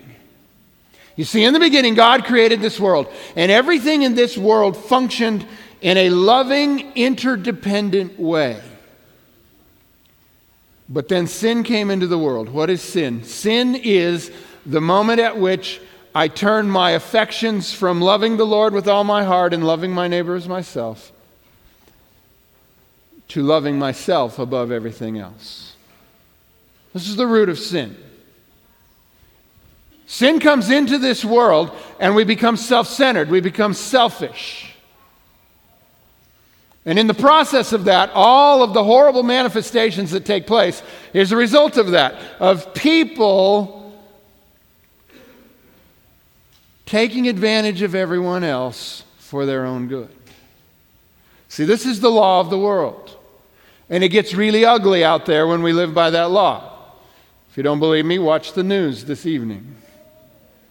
You 1.15 1.23
see, 1.23 1.43
in 1.43 1.53
the 1.53 1.59
beginning, 1.59 1.93
God 1.93 2.25
created 2.25 2.61
this 2.61 2.79
world, 2.79 3.07
and 3.35 3.51
everything 3.51 4.01
in 4.01 4.15
this 4.15 4.35
world 4.35 4.75
functioned 4.75 5.45
in 5.81 5.97
a 5.97 6.09
loving, 6.09 6.91
interdependent 6.95 8.19
way. 8.19 8.59
But 10.89 11.09
then 11.09 11.27
sin 11.27 11.61
came 11.61 11.91
into 11.91 12.07
the 12.07 12.17
world. 12.17 12.49
What 12.49 12.71
is 12.71 12.81
sin? 12.81 13.23
Sin 13.23 13.75
is 13.75 14.31
the 14.65 14.81
moment 14.81 15.19
at 15.19 15.37
which 15.37 15.79
I 16.15 16.27
turn 16.27 16.69
my 16.69 16.91
affections 16.91 17.73
from 17.73 17.99
loving 17.99 18.37
the 18.37 18.45
Lord 18.45 18.73
with 18.73 18.87
all 18.87 19.03
my 19.03 19.23
heart 19.23 19.53
and 19.53 19.65
loving 19.65 19.91
my 19.91 20.07
neighbor 20.07 20.35
as 20.35 20.47
myself 20.47 21.11
to 23.29 23.41
loving 23.41 23.79
myself 23.79 24.37
above 24.37 24.71
everything 24.71 25.17
else. 25.17 25.75
This 26.93 27.07
is 27.07 27.15
the 27.15 27.25
root 27.25 27.49
of 27.49 27.57
sin. 27.57 27.97
Sin 30.05 30.39
comes 30.39 30.69
into 30.69 30.99
this 30.99 31.25
world 31.25 31.71
and 31.99 32.15
we 32.15 32.25
become 32.25 32.57
self 32.57 32.87
centered, 32.87 33.29
we 33.29 33.41
become 33.41 33.73
selfish. 33.73 34.75
And 36.85 36.99
in 36.99 37.07
the 37.07 37.15
process 37.15 37.73
of 37.73 37.85
that, 37.85 38.11
all 38.13 38.61
of 38.61 38.73
the 38.73 38.83
horrible 38.83 39.23
manifestations 39.23 40.11
that 40.11 40.25
take 40.25 40.45
place 40.45 40.83
is 41.13 41.31
a 41.31 41.37
result 41.37 41.77
of 41.77 41.91
that, 41.91 42.13
of 42.39 42.73
people 42.75 43.82
taking 46.93 47.27
advantage 47.27 47.81
of 47.81 47.95
everyone 47.95 48.43
else 48.43 49.03
for 49.17 49.47
their 49.47 49.65
own 49.65 49.87
good. 49.87 50.15
See, 51.47 51.63
this 51.63 51.87
is 51.87 52.01
the 52.01 52.11
law 52.11 52.39
of 52.39 52.51
the 52.51 52.59
world. 52.59 53.17
And 53.89 54.03
it 54.03 54.09
gets 54.09 54.35
really 54.35 54.63
ugly 54.63 55.03
out 55.03 55.25
there 55.25 55.47
when 55.47 55.63
we 55.63 55.73
live 55.73 55.95
by 55.95 56.11
that 56.11 56.29
law. 56.29 56.91
If 57.49 57.57
you 57.57 57.63
don't 57.63 57.79
believe 57.79 58.05
me, 58.05 58.19
watch 58.19 58.53
the 58.53 58.61
news 58.61 59.05
this 59.05 59.25
evening. 59.25 59.75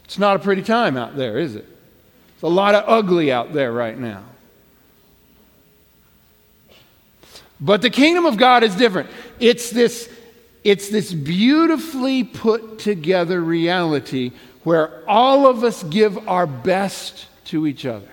It's 0.05 0.17
not 0.17 0.37
a 0.37 0.38
pretty 0.38 0.62
time 0.62 0.97
out 0.97 1.17
there, 1.17 1.38
is 1.38 1.57
it? 1.57 1.67
It's 2.35 2.45
a 2.45 2.47
lot 2.47 2.76
of 2.76 2.85
ugly 2.87 3.33
out 3.33 3.52
there 3.52 3.73
right 3.73 3.99
now. 3.99 4.23
But 7.61 7.83
the 7.83 7.91
kingdom 7.91 8.26
of 8.26 8.37
God 8.37 8.62
is 8.62 8.76
different. 8.76 9.11
It's 9.41 9.71
this, 9.71 10.09
it's 10.62 10.88
this 10.88 11.12
beautifully 11.12 12.23
put 12.23 12.79
together 12.79 13.41
reality 13.41 14.31
where 14.64 15.02
all 15.09 15.47
of 15.47 15.64
us 15.64 15.83
give 15.85 16.28
our 16.28 16.47
best 16.47 17.26
to 17.47 17.66
each 17.66 17.85
other. 17.85 18.09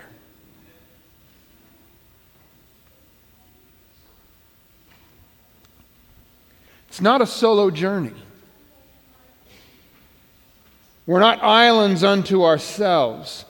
It's 6.87 7.01
not 7.01 7.21
a 7.21 7.27
solo 7.27 7.69
journey. 7.69 8.13
We're 11.05 11.19
not 11.19 11.41
islands 11.41 12.03
unto 12.03 12.43
ourselves. 12.43 13.45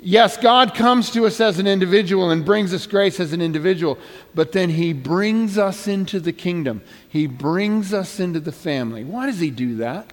Yes, 0.00 0.36
God 0.36 0.74
comes 0.74 1.10
to 1.10 1.26
us 1.26 1.40
as 1.40 1.58
an 1.58 1.66
individual 1.66 2.30
and 2.30 2.44
brings 2.44 2.72
us 2.72 2.86
grace 2.86 3.18
as 3.18 3.32
an 3.32 3.42
individual, 3.42 3.98
but 4.34 4.52
then 4.52 4.70
He 4.70 4.92
brings 4.92 5.58
us 5.58 5.88
into 5.88 6.20
the 6.20 6.32
kingdom. 6.32 6.82
He 7.08 7.26
brings 7.26 7.92
us 7.92 8.20
into 8.20 8.38
the 8.38 8.52
family. 8.52 9.04
Why 9.04 9.26
does 9.26 9.40
He 9.40 9.50
do 9.50 9.76
that? 9.76 10.12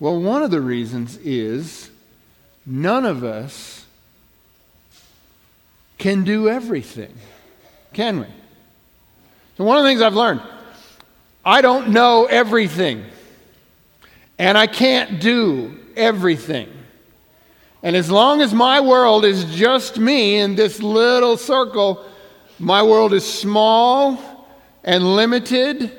Well, 0.00 0.18
one 0.18 0.42
of 0.42 0.50
the 0.50 0.62
reasons 0.62 1.18
is 1.18 1.90
none 2.64 3.04
of 3.04 3.22
us 3.22 3.84
can 5.98 6.24
do 6.24 6.48
everything, 6.48 7.12
can 7.92 8.20
we? 8.20 8.26
So, 9.58 9.64
one 9.64 9.76
of 9.76 9.84
the 9.84 9.90
things 9.90 10.00
I've 10.00 10.14
learned 10.14 10.40
I 11.44 11.60
don't 11.60 11.90
know 11.90 12.24
everything, 12.24 13.04
and 14.38 14.56
I 14.56 14.66
can't 14.66 15.20
do 15.20 15.78
everything. 15.94 16.68
And 17.82 17.94
as 17.94 18.10
long 18.10 18.40
as 18.40 18.54
my 18.54 18.80
world 18.80 19.26
is 19.26 19.44
just 19.54 19.98
me 19.98 20.38
in 20.38 20.54
this 20.54 20.80
little 20.82 21.36
circle, 21.36 22.04
my 22.58 22.82
world 22.82 23.12
is 23.12 23.30
small 23.30 24.18
and 24.82 25.16
limited 25.16 25.90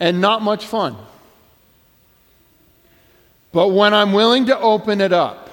and 0.00 0.20
not 0.20 0.42
much 0.42 0.66
fun. 0.66 0.96
But 3.56 3.68
when 3.68 3.94
I'm 3.94 4.12
willing 4.12 4.44
to 4.46 4.60
open 4.60 5.00
it 5.00 5.14
up 5.14 5.48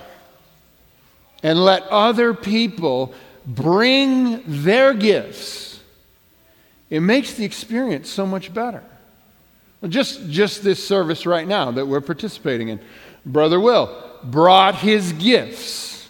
and 1.42 1.58
let 1.58 1.84
other 1.84 2.34
people 2.34 3.14
bring 3.46 4.44
their 4.46 4.94
gifts, 4.94 5.80
it 6.90 7.00
makes 7.00 7.36
the 7.36 7.46
experience 7.46 8.10
so 8.10 8.26
much 8.26 8.54
better. 8.54 8.84
Just, 9.88 10.30
just 10.30 10.66
this 10.66 10.86
service 10.86 11.26
right 11.26 11.48
now 11.48 11.72
that 11.72 11.86
we're 11.86 12.02
participating 12.02 12.68
in. 12.68 12.82
Brother 13.26 13.58
Will, 13.58 13.98
brought 14.22 14.76
his 14.76 15.14
gifts. 15.14 16.10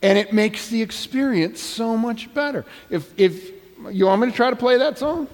And 0.00 0.16
it 0.16 0.32
makes 0.32 0.68
the 0.68 0.80
experience 0.80 1.60
so 1.60 1.94
much 1.98 2.32
better. 2.32 2.64
If, 2.88 3.12
if 3.20 3.50
you 3.90 4.06
want 4.06 4.22
me 4.22 4.30
to 4.30 4.34
try 4.34 4.48
to 4.48 4.56
play 4.56 4.78
that 4.78 4.96
song? 4.96 5.28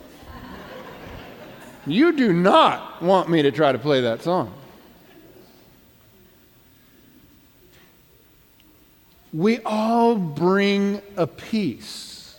You 1.87 2.17
do 2.17 2.33
not 2.33 3.01
want 3.01 3.31
me 3.31 3.43
to 3.43 3.53
try 3.53 3.71
to 3.71 3.79
play 3.79 4.01
that 4.01 4.23
song. 4.23 4.55
We 9.33 9.61
all 9.61 10.15
bring 10.15 11.01
a 11.17 11.27
piece. 11.27 12.37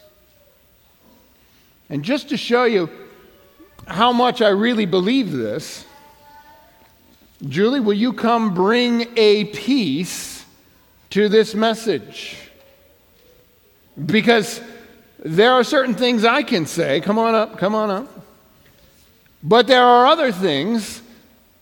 And 1.89 2.03
just 2.03 2.29
to 2.29 2.37
show 2.37 2.65
you 2.65 2.89
how 3.87 4.11
much 4.13 4.41
I 4.41 4.49
really 4.49 4.85
believe 4.85 5.31
this, 5.31 5.85
Julie, 7.47 7.79
will 7.79 7.93
you 7.93 8.13
come 8.13 8.53
bring 8.53 9.07
a 9.17 9.45
piece 9.45 10.45
to 11.09 11.27
this 11.29 11.53
message? 11.53 12.37
Because 14.05 14.61
there 15.19 15.51
are 15.51 15.63
certain 15.63 15.93
things 15.95 16.23
I 16.25 16.43
can 16.43 16.65
say. 16.65 17.01
Come 17.01 17.19
on 17.19 17.35
up, 17.35 17.57
come 17.57 17.75
on 17.75 17.89
up. 17.89 18.25
But 19.41 19.67
there 19.67 19.83
are 19.83 20.05
other 20.05 20.31
things 20.31 21.01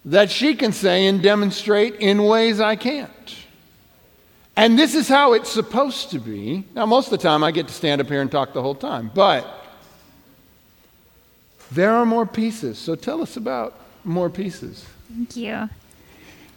that 0.06 0.30
she 0.30 0.56
can 0.56 0.72
say 0.72 1.08
and 1.08 1.22
demonstrate 1.22 1.96
in 1.96 2.24
ways 2.24 2.60
I 2.60 2.76
can't. 2.76 3.10
And 4.62 4.78
this 4.78 4.94
is 4.94 5.08
how 5.08 5.34
it's 5.34 5.50
supposed 5.50 6.12
to 6.12 6.20
be. 6.20 6.64
Now, 6.76 6.86
most 6.86 7.08
of 7.08 7.12
the 7.12 7.18
time 7.18 7.44
I 7.44 7.50
get 7.50 7.68
to 7.68 7.74
stand 7.74 8.00
up 8.00 8.08
here 8.08 8.22
and 8.22 8.32
talk 8.32 8.54
the 8.54 8.62
whole 8.62 8.76
time, 8.76 9.10
but 9.16 9.44
there 11.72 11.92
are 11.94 12.06
more 12.06 12.28
pieces. 12.28 12.78
So 12.78 12.94
tell 12.94 13.24
us 13.24 13.38
about 13.38 13.76
more 14.04 14.30
pieces. 14.30 14.86
Thank 15.12 15.36
you. 15.36 15.68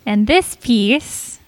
And 0.04 0.26
this 0.26 0.54
piece, 0.56 1.38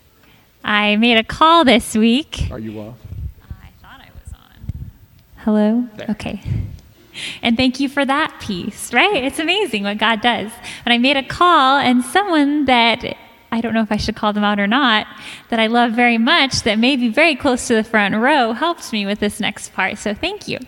I 0.65 0.97
made 0.97 1.19
a 1.19 1.25
call 1.25 1.67
this 1.67 1.95
week. 1.95 2.49
Are 2.51 2.59
you 2.59 2.81
off? 2.81 2.97
I 3.43 3.69
thought 3.83 4.01
I 4.01 4.09
was 4.25 4.33
on. 4.33 4.91
Hello? 5.45 5.87
There. 5.97 6.07
Okay. 6.13 6.41
And 7.43 7.59
thank 7.59 7.81
you 7.81 7.91
for 7.91 8.07
that 8.07 8.41
piece, 8.41 8.95
right? 8.95 9.25
It's 9.25 9.39
amazing 9.39 9.83
what 9.83 9.99
God 9.99 10.23
does. 10.23 10.51
But 10.85 10.93
I 10.95 10.97
made 10.99 11.19
a 11.19 11.23
call, 11.23 11.77
and 11.77 12.03
someone 12.03 12.65
that 12.65 13.15
I 13.57 13.63
don't 13.63 13.73
know 13.73 13.81
if 13.81 13.91
I 13.91 13.97
should 13.97 14.17
call 14.17 14.35
them 14.35 14.45
out 14.45 14.61
or 14.61 14.67
not, 14.67 15.07
that 15.49 15.59
I 15.59 15.67
love 15.67 15.93
very 15.93 16.19
much, 16.19 16.61
that 16.65 16.79
may 16.79 16.95
be 16.95 17.09
very 17.09 17.35
close 17.35 17.67
to 17.69 17.75
the 17.75 17.83
front 17.83 18.15
row, 18.15 18.53
helped 18.53 18.93
me 18.93 19.07
with 19.07 19.19
this 19.19 19.41
next 19.41 19.73
part. 19.73 19.97
So 19.97 20.13
thank 20.13 20.47
you. 20.47 20.59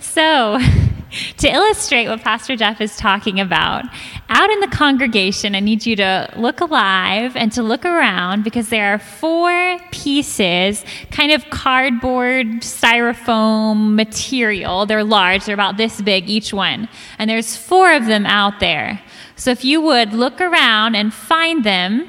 So, 0.00 0.58
to 1.36 1.48
illustrate 1.48 2.08
what 2.08 2.22
Pastor 2.22 2.56
Jeff 2.56 2.80
is 2.80 2.96
talking 2.96 3.38
about, 3.38 3.84
out 4.30 4.48
in 4.48 4.60
the 4.60 4.68
congregation, 4.68 5.54
I 5.54 5.60
need 5.60 5.84
you 5.84 5.94
to 5.96 6.32
look 6.36 6.62
alive 6.62 7.36
and 7.36 7.52
to 7.52 7.62
look 7.62 7.84
around 7.84 8.44
because 8.44 8.70
there 8.70 8.94
are 8.94 8.98
four 8.98 9.78
pieces, 9.90 10.86
kind 11.10 11.32
of 11.32 11.44
cardboard, 11.50 12.46
styrofoam 12.62 13.94
material. 13.94 14.86
They're 14.86 15.04
large, 15.04 15.44
they're 15.44 15.52
about 15.52 15.76
this 15.76 16.00
big 16.00 16.30
each 16.30 16.54
one. 16.54 16.88
And 17.18 17.28
there's 17.28 17.58
four 17.58 17.92
of 17.92 18.06
them 18.06 18.24
out 18.24 18.58
there. 18.58 19.02
So 19.36 19.50
if 19.50 19.64
you 19.64 19.82
would 19.82 20.14
look 20.14 20.40
around 20.40 20.94
and 20.94 21.12
find 21.12 21.64
them, 21.64 22.08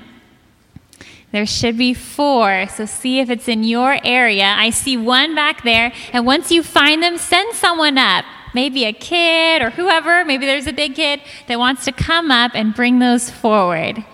there 1.33 1.47
should 1.47 1.79
be 1.79 1.95
four. 1.95 2.67
So 2.67 2.85
see 2.85 3.19
if 3.19 3.31
it's 3.31 3.47
in 3.47 3.63
your 3.63 3.97
area. 4.05 4.53
I 4.55 4.69
see 4.69 4.95
one 4.97 5.33
back 5.33 5.63
there. 5.63 5.91
And 6.13 6.27
once 6.27 6.51
you 6.51 6.61
find 6.61 7.01
them, 7.01 7.17
send 7.17 7.55
someone 7.55 7.97
up. 7.97 8.23
Maybe 8.53 8.85
a 8.85 8.93
kid 8.93 9.63
or 9.63 9.71
whoever. 9.71 10.23
Maybe 10.23 10.45
there's 10.45 10.67
a 10.67 10.73
big 10.73 10.93
kid 10.93 11.21
that 11.47 11.57
wants 11.57 11.85
to 11.85 11.91
come 11.91 12.29
up 12.29 12.51
and 12.53 12.75
bring 12.75 12.99
those 12.99 13.31
forward. 13.31 14.05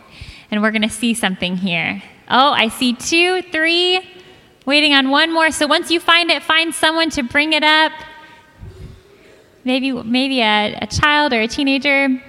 And 0.50 0.62
we're 0.62 0.72
to 0.72 0.90
see 0.90 1.14
something 1.14 1.58
here. 1.58 2.02
Oh, 2.30 2.54
I 2.54 2.70
see 2.70 2.94
two, 2.94 3.42
three, 3.52 4.00
waiting 4.66 4.94
on 4.94 5.10
one 5.10 5.34
more. 5.34 5.52
So 5.52 5.68
once 5.68 5.92
you 5.92 6.00
find 6.00 6.32
it, 6.32 6.42
find 6.42 6.74
someone 6.74 7.10
to 7.12 7.24
bring 7.24 7.52
it 7.52 7.64
up. 7.64 7.92
Maybe, 9.66 9.92
maybe 9.92 10.40
a, 10.40 10.80
a 10.82 10.88
child 10.88 11.34
or 11.34 11.42
a 11.42 11.50
teenager. 11.50 12.24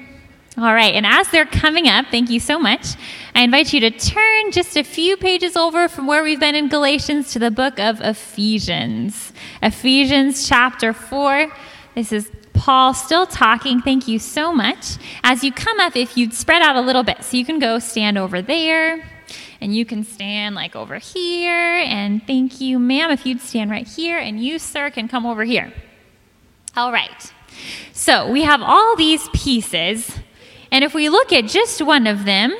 All 0.61 0.75
right, 0.75 0.95
and 0.95 1.07
as 1.07 1.27
they're 1.31 1.47
coming 1.47 1.89
up, 1.89 2.09
thank 2.11 2.29
you 2.29 2.39
so 2.39 2.59
much. 2.59 2.89
I 3.35 3.45
invite 3.45 3.73
you 3.73 3.81
to 3.81 3.91
turn 3.91 4.53
just 4.53 4.77
a 4.77 4.85
few 4.85 5.17
pages 5.17 5.57
over 5.57 5.89
from 5.89 6.07
where 6.07 6.23
we've 6.23 6.39
been 6.39 6.55
in 6.55 6.69
Galatians 6.69 7.33
to 7.33 7.39
the 7.39 7.51
book 7.51 7.79
of 7.79 8.03
Ephesians. 8.03 9.33
Ephesians 9.63 10.47
chapter 10.47 10.93
4. 10.93 11.51
This 11.95 12.13
is 12.13 12.31
Paul 12.53 12.93
still 12.93 13.25
talking. 13.25 13.81
Thank 13.81 14.07
you 14.07 14.19
so 14.19 14.53
much. 14.53 14.99
As 15.25 15.43
you 15.43 15.51
come 15.51 15.81
up, 15.81 15.97
if 15.97 16.19
you'd 16.19 16.35
spread 16.35 16.61
out 16.61 16.77
a 16.77 16.83
little 16.83 17.05
bit, 17.05 17.25
so 17.25 17.39
you 17.39 17.47
can 17.47 17.59
go 17.59 17.79
stand 17.79 18.19
over 18.19 18.43
there, 18.43 19.03
and 19.63 19.75
you 19.75 19.87
can 19.87 20.05
stand 20.05 20.55
like 20.55 20.77
over 20.77 20.99
here, 20.99 21.79
and 21.79 22.27
thank 22.27 22.61
you, 22.61 22.79
ma'am, 22.79 23.11
if 23.11 23.25
you'd 23.25 23.41
stand 23.41 23.71
right 23.71 23.89
here, 23.89 24.19
and 24.19 24.45
you, 24.45 24.59
sir, 24.59 24.91
can 24.91 25.09
come 25.09 25.25
over 25.25 25.43
here. 25.43 25.73
All 26.77 26.93
right. 26.93 27.33
So 27.95 28.31
we 28.31 28.43
have 28.43 28.61
all 28.61 28.95
these 28.95 29.27
pieces, 29.31 30.19
and 30.71 30.85
if 30.85 30.95
we 30.95 31.09
look 31.09 31.33
at 31.33 31.47
just 31.47 31.83
one 31.83 32.07
of 32.07 32.25
them, 32.25 32.55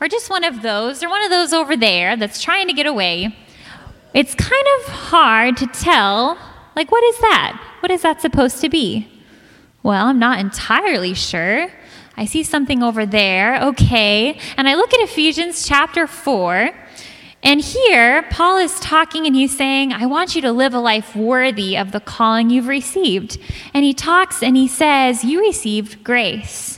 or 0.00 0.08
just 0.08 0.30
one 0.30 0.44
of 0.44 0.62
those, 0.62 1.02
or 1.02 1.08
one 1.08 1.24
of 1.24 1.30
those 1.30 1.52
over 1.52 1.76
there 1.76 2.16
that's 2.16 2.42
trying 2.42 2.66
to 2.68 2.72
get 2.72 2.86
away, 2.86 3.36
it's 4.12 4.34
kind 4.34 4.66
of 4.78 4.92
hard 4.92 5.56
to 5.58 5.66
tell, 5.66 6.38
like, 6.76 6.90
what 6.90 7.02
is 7.04 7.18
that? 7.18 7.60
What 7.80 7.90
is 7.90 8.02
that 8.02 8.20
supposed 8.20 8.60
to 8.60 8.68
be? 8.68 9.08
Well, 9.82 10.06
I'm 10.06 10.18
not 10.18 10.38
entirely 10.38 11.14
sure. 11.14 11.70
I 12.16 12.24
see 12.26 12.42
something 12.42 12.82
over 12.82 13.04
there, 13.04 13.60
okay. 13.62 14.38
And 14.56 14.68
I 14.68 14.76
look 14.76 14.94
at 14.94 15.00
Ephesians 15.00 15.66
chapter 15.66 16.06
4, 16.06 16.70
and 17.42 17.60
here 17.60 18.22
Paul 18.30 18.58
is 18.58 18.80
talking 18.80 19.26
and 19.26 19.36
he's 19.36 19.54
saying, 19.54 19.92
I 19.92 20.06
want 20.06 20.34
you 20.34 20.40
to 20.42 20.52
live 20.52 20.72
a 20.72 20.80
life 20.80 21.14
worthy 21.14 21.76
of 21.76 21.92
the 21.92 22.00
calling 22.00 22.48
you've 22.48 22.68
received. 22.68 23.38
And 23.74 23.84
he 23.84 23.92
talks 23.92 24.42
and 24.42 24.56
he 24.56 24.66
says, 24.66 25.22
You 25.24 25.40
received 25.40 26.02
grace. 26.02 26.73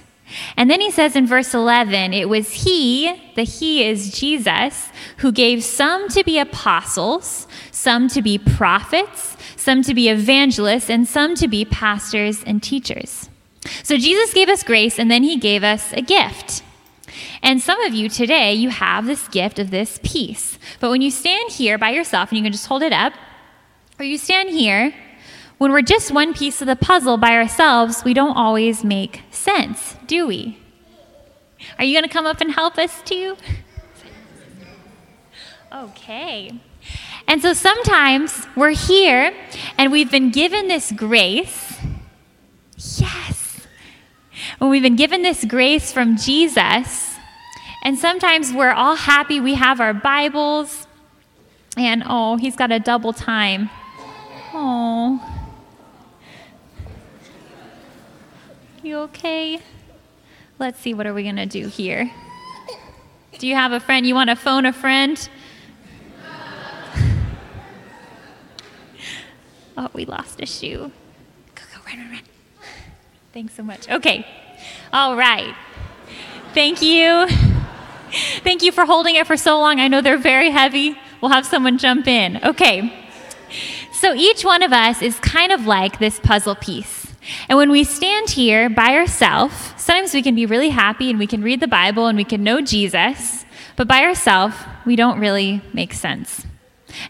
And 0.57 0.71
then 0.71 0.81
he 0.81 0.91
says 0.91 1.15
in 1.15 1.27
verse 1.27 1.55
11, 1.55 2.12
it 2.12 2.29
was 2.29 2.53
he, 2.53 3.15
the 3.37 3.45
he 3.45 3.85
is 3.85 4.11
Jesus, 4.11 4.89
who 5.19 5.31
gave 5.31 5.62
some 5.62 6.09
to 6.09 6.25
be 6.25 6.39
apostles, 6.39 7.47
some 7.71 8.09
to 8.09 8.23
be 8.23 8.39
prophets, 8.39 9.37
some 9.57 9.83
to 9.83 9.95
be 9.95 10.09
evangelists, 10.09 10.91
and 10.91 11.07
some 11.07 11.35
to 11.37 11.49
be 11.49 11.65
pastors 11.65 12.43
and 12.45 12.62
teachers. 12.62 13.29
So 13.83 13.97
Jesus 13.97 14.33
gave 14.33 14.49
us 14.49 14.62
grace 14.62 14.99
and 14.99 15.11
then 15.11 15.23
he 15.23 15.37
gave 15.39 15.62
us 15.65 15.93
a 15.93 16.03
gift. 16.03 16.62
And 17.43 17.61
some 17.61 17.81
of 17.83 17.95
you 17.95 18.09
today, 18.09 18.55
you 18.55 18.71
have 18.71 19.07
this 19.07 19.29
gift 19.29 19.59
of 19.59 19.71
this 19.71 20.01
peace. 20.03 20.59
But 20.81 20.91
when 20.91 21.03
you 21.03 21.11
stand 21.11 21.53
here 21.53 21.79
by 21.79 21.91
yourself 21.91 22.31
and 22.31 22.39
you 22.39 22.43
can 22.43 22.53
just 22.53 22.67
hold 22.67 22.83
it 22.83 22.93
up, 22.93 23.12
or 23.99 24.05
you 24.05 24.19
stand 24.19 24.51
here, 24.51 24.93
when 25.59 25.73
we're 25.73 25.83
just 25.83 26.11
one 26.11 26.35
piece 26.35 26.61
of 26.61 26.66
the 26.66 26.77
puzzle 26.77 27.16
by 27.16 27.33
ourselves, 27.33 28.05
we 28.05 28.12
don't 28.12 28.37
always 28.37 28.85
make 28.85 29.23
sense, 29.31 29.97
do 30.07 30.27
we? 30.27 30.59
Are 31.79 31.85
you 31.85 31.95
going 31.95 32.05
to 32.05 32.12
come 32.12 32.27
up 32.27 32.40
and 32.40 32.53
help 32.53 32.79
us 32.79 33.03
too? 33.03 33.37
Okay. 35.73 36.53
And 37.27 37.42
so 37.42 37.53
sometimes 37.53 38.47
we're 38.55 38.71
here 38.71 39.35
and 39.79 39.90
we've 39.90 40.11
been 40.11 40.31
given 40.31 40.69
this 40.69 40.92
grace. 40.92 41.75
Yes. 42.77 43.66
When 44.59 44.71
we've 44.71 44.83
been 44.83 44.97
given 44.97 45.23
this 45.23 45.45
grace 45.45 45.90
from 45.90 46.16
Jesus, 46.16 47.16
and 47.83 47.99
sometimes 47.99 48.53
we're 48.53 48.73
all 48.73 48.97
happy 48.97 49.40
we 49.40 49.55
have 49.55 49.81
our 49.81 49.95
Bibles, 49.95 50.87
and 51.77 52.03
oh, 52.07 52.37
he's 52.37 52.57
got 52.57 52.71
a 52.71 52.79
double 52.79 53.12
time. 53.12 53.71
Oh. 54.53 55.36
You 58.87 58.99
okay? 58.99 59.59
Let's 60.61 60.79
see, 60.79 60.94
what 60.94 61.09
are 61.09 61.12
we 61.12 61.25
going 61.25 61.35
to 61.35 61.46
do 61.46 61.66
here? 61.66 62.09
Do 63.37 63.49
you 63.49 63.57
have 63.57 63.72
a 63.72 63.81
friend? 63.81 64.07
You 64.07 64.14
want 64.14 64.31
to 64.31 64.37
phone 64.37 64.64
a 64.64 64.72
friend? 64.72 65.29
Oh, 69.79 69.90
we 69.92 70.07
lost 70.07 70.40
a 70.40 70.46
shoe. 70.46 70.90
Go, 71.55 71.62
go, 71.75 71.81
run, 71.85 71.99
run, 71.99 72.11
run. 72.12 72.20
Thanks 73.35 73.55
so 73.55 73.62
much. 73.62 73.90
Okay. 73.90 74.25
All 74.90 75.16
right. 75.16 75.55
Thank 76.55 76.81
you. 76.81 77.29
Thank 78.42 78.62
you 78.62 78.72
for 78.72 78.87
holding 78.87 79.16
it 79.16 79.27
for 79.27 79.37
so 79.37 79.59
long. 79.59 79.81
I 79.81 79.88
know 79.88 80.01
they're 80.01 80.16
very 80.16 80.51
heavy. 80.51 80.96
We'll 81.20 81.33
have 81.33 81.44
someone 81.44 81.77
jump 81.77 82.07
in. 82.07 82.42
Okay. 82.42 82.90
So 83.92 84.14
each 84.14 84.44
one 84.44 84.62
of 84.62 84.72
us 84.72 85.03
is 85.03 85.18
kind 85.18 85.53
of 85.53 85.66
like 85.66 85.99
this 85.99 86.20
puzzle 86.20 86.55
piece. 86.55 87.06
And 87.49 87.59
when 87.59 87.71
we 87.71 87.85
stand 87.85 88.31
here 88.31 88.69
by 88.69 88.95
ourselves, 88.95 89.55
sometimes 89.77 90.15
we 90.15 90.23
can 90.23 90.35
be 90.35 90.47
really 90.47 90.71
happy 90.71 91.11
and 91.11 91.19
we 91.19 91.27
can 91.27 91.43
read 91.43 91.61
the 91.61 91.69
Bible 91.69 92.07
and 92.07 92.17
we 92.17 92.25
can 92.25 92.43
know 92.43 92.61
Jesus, 92.61 93.45
but 93.77 93.89
by 93.89 94.03
ourselves, 94.03 94.57
we 94.85 94.97
don't 94.97 95.19
really 95.19 95.62
make 95.73 95.93
sense. 95.93 96.47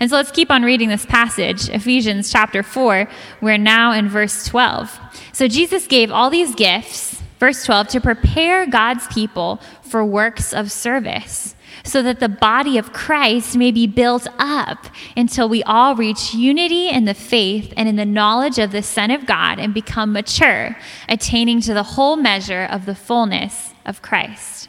And 0.01 0.11
so 0.11 0.17
let's 0.17 0.31
keep 0.31 0.51
on 0.51 0.63
reading 0.63 0.89
this 0.89 1.07
passage, 1.07 1.69
Ephesians 1.69 2.31
chapter 2.31 2.63
4. 2.63 3.09
We're 3.41 3.59
now 3.59 3.93
in 3.93 4.09
verse 4.09 4.47
12. 4.47 4.99
So 5.33 5.49
Jesus 5.49 5.87
gave 5.87 6.11
all 6.11 6.31
these 6.31 6.55
gifts, 6.55 7.23
verse 7.39 7.65
12, 7.65 7.89
to 7.89 8.01
prepare 8.01 8.67
God's 8.67 9.07
people 9.09 9.61
for 9.83 10.05
works 10.05 10.53
of 10.53 10.73
service, 10.73 11.55
so 11.87 12.03
that 12.03 12.21
the 12.21 12.29
body 12.29 12.77
of 12.77 12.93
Christ 12.93 13.57
may 13.57 13.71
be 13.71 13.87
built 13.87 14.27
up 14.39 14.87
until 15.17 15.49
we 15.49 15.63
all 15.63 15.95
reach 15.95 16.35
unity 16.35 16.89
in 16.89 17.05
the 17.05 17.15
faith 17.15 17.73
and 17.77 17.89
in 17.89 17.97
the 17.97 18.05
knowledge 18.05 18.59
of 18.59 18.73
the 18.73 18.83
Son 18.83 19.11
of 19.11 19.25
God 19.25 19.59
and 19.59 19.73
become 19.73 20.13
mature, 20.13 20.77
attaining 21.09 21.61
to 21.63 21.73
the 21.73 21.83
whole 21.83 22.17
measure 22.17 22.65
of 22.71 22.87
the 22.87 22.95
fullness 22.95 23.73
of 23.85 24.03
Christ. 24.03 24.69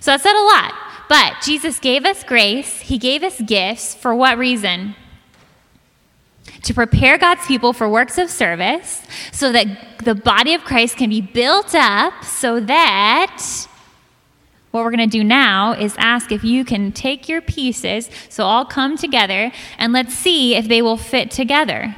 So 0.00 0.10
that 0.10 0.20
said 0.20 0.36
a 0.36 0.44
lot. 0.44 0.74
But 1.08 1.36
Jesus 1.42 1.80
gave 1.80 2.04
us 2.04 2.22
grace, 2.22 2.80
He 2.82 2.98
gave 2.98 3.24
us 3.24 3.40
gifts 3.40 3.94
for 3.94 4.14
what 4.14 4.38
reason? 4.38 4.94
To 6.62 6.74
prepare 6.74 7.16
God's 7.16 7.46
people 7.46 7.72
for 7.72 7.88
works 7.88 8.18
of 8.18 8.30
service 8.30 9.02
so 9.32 9.50
that 9.50 9.66
the 10.04 10.14
body 10.14 10.54
of 10.54 10.62
Christ 10.62 10.98
can 10.98 11.08
be 11.08 11.20
built 11.20 11.74
up 11.74 12.22
so 12.22 12.60
that 12.60 13.66
what 14.70 14.84
we're 14.84 14.90
going 14.90 15.10
to 15.10 15.18
do 15.18 15.24
now 15.24 15.72
is 15.72 15.94
ask 15.98 16.30
if 16.30 16.44
you 16.44 16.64
can 16.64 16.92
take 16.92 17.28
your 17.28 17.40
pieces, 17.40 18.08
so 18.28 18.44
all 18.44 18.64
come 18.64 18.96
together, 18.96 19.52
and 19.78 19.92
let's 19.92 20.14
see 20.14 20.54
if 20.54 20.68
they 20.68 20.80
will 20.80 20.96
fit 20.96 21.30
together. 21.30 21.96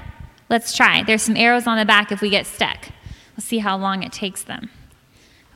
Let's 0.49 0.77
try. 0.77 1.03
There's 1.03 1.23
some 1.23 1.37
arrows 1.37 1.67
on 1.67 1.79
the 1.79 1.85
back 1.85 2.13
if 2.13 2.21
we 2.21 2.31
get 2.31 2.47
stuck. 2.47 2.89
We'll 3.37 3.43
see 3.43 3.59
how 3.59 3.77
long 3.77 4.03
it 4.03 4.13
takes 4.13 4.43
them. 4.43 4.71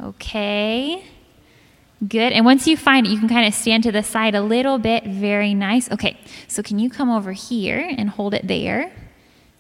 Okay. 0.01 1.05
Good. 2.07 2.33
And 2.33 2.45
once 2.45 2.67
you 2.67 2.77
find 2.77 3.07
it, 3.07 3.11
you 3.11 3.19
can 3.19 3.29
kind 3.29 3.47
of 3.47 3.55
stand 3.55 3.83
to 3.85 3.93
the 3.93 4.03
side 4.03 4.35
a 4.35 4.43
little 4.43 4.79
bit. 4.79 5.05
Very 5.05 5.55
nice. 5.55 5.91
Okay. 5.91 6.19
So 6.49 6.63
can 6.63 6.79
you 6.79 6.91
come 6.91 7.11
over 7.11 7.33
here 7.33 7.79
and 7.97 8.11
hold 8.11 8.35
it 8.35 8.47
there? 8.47 8.93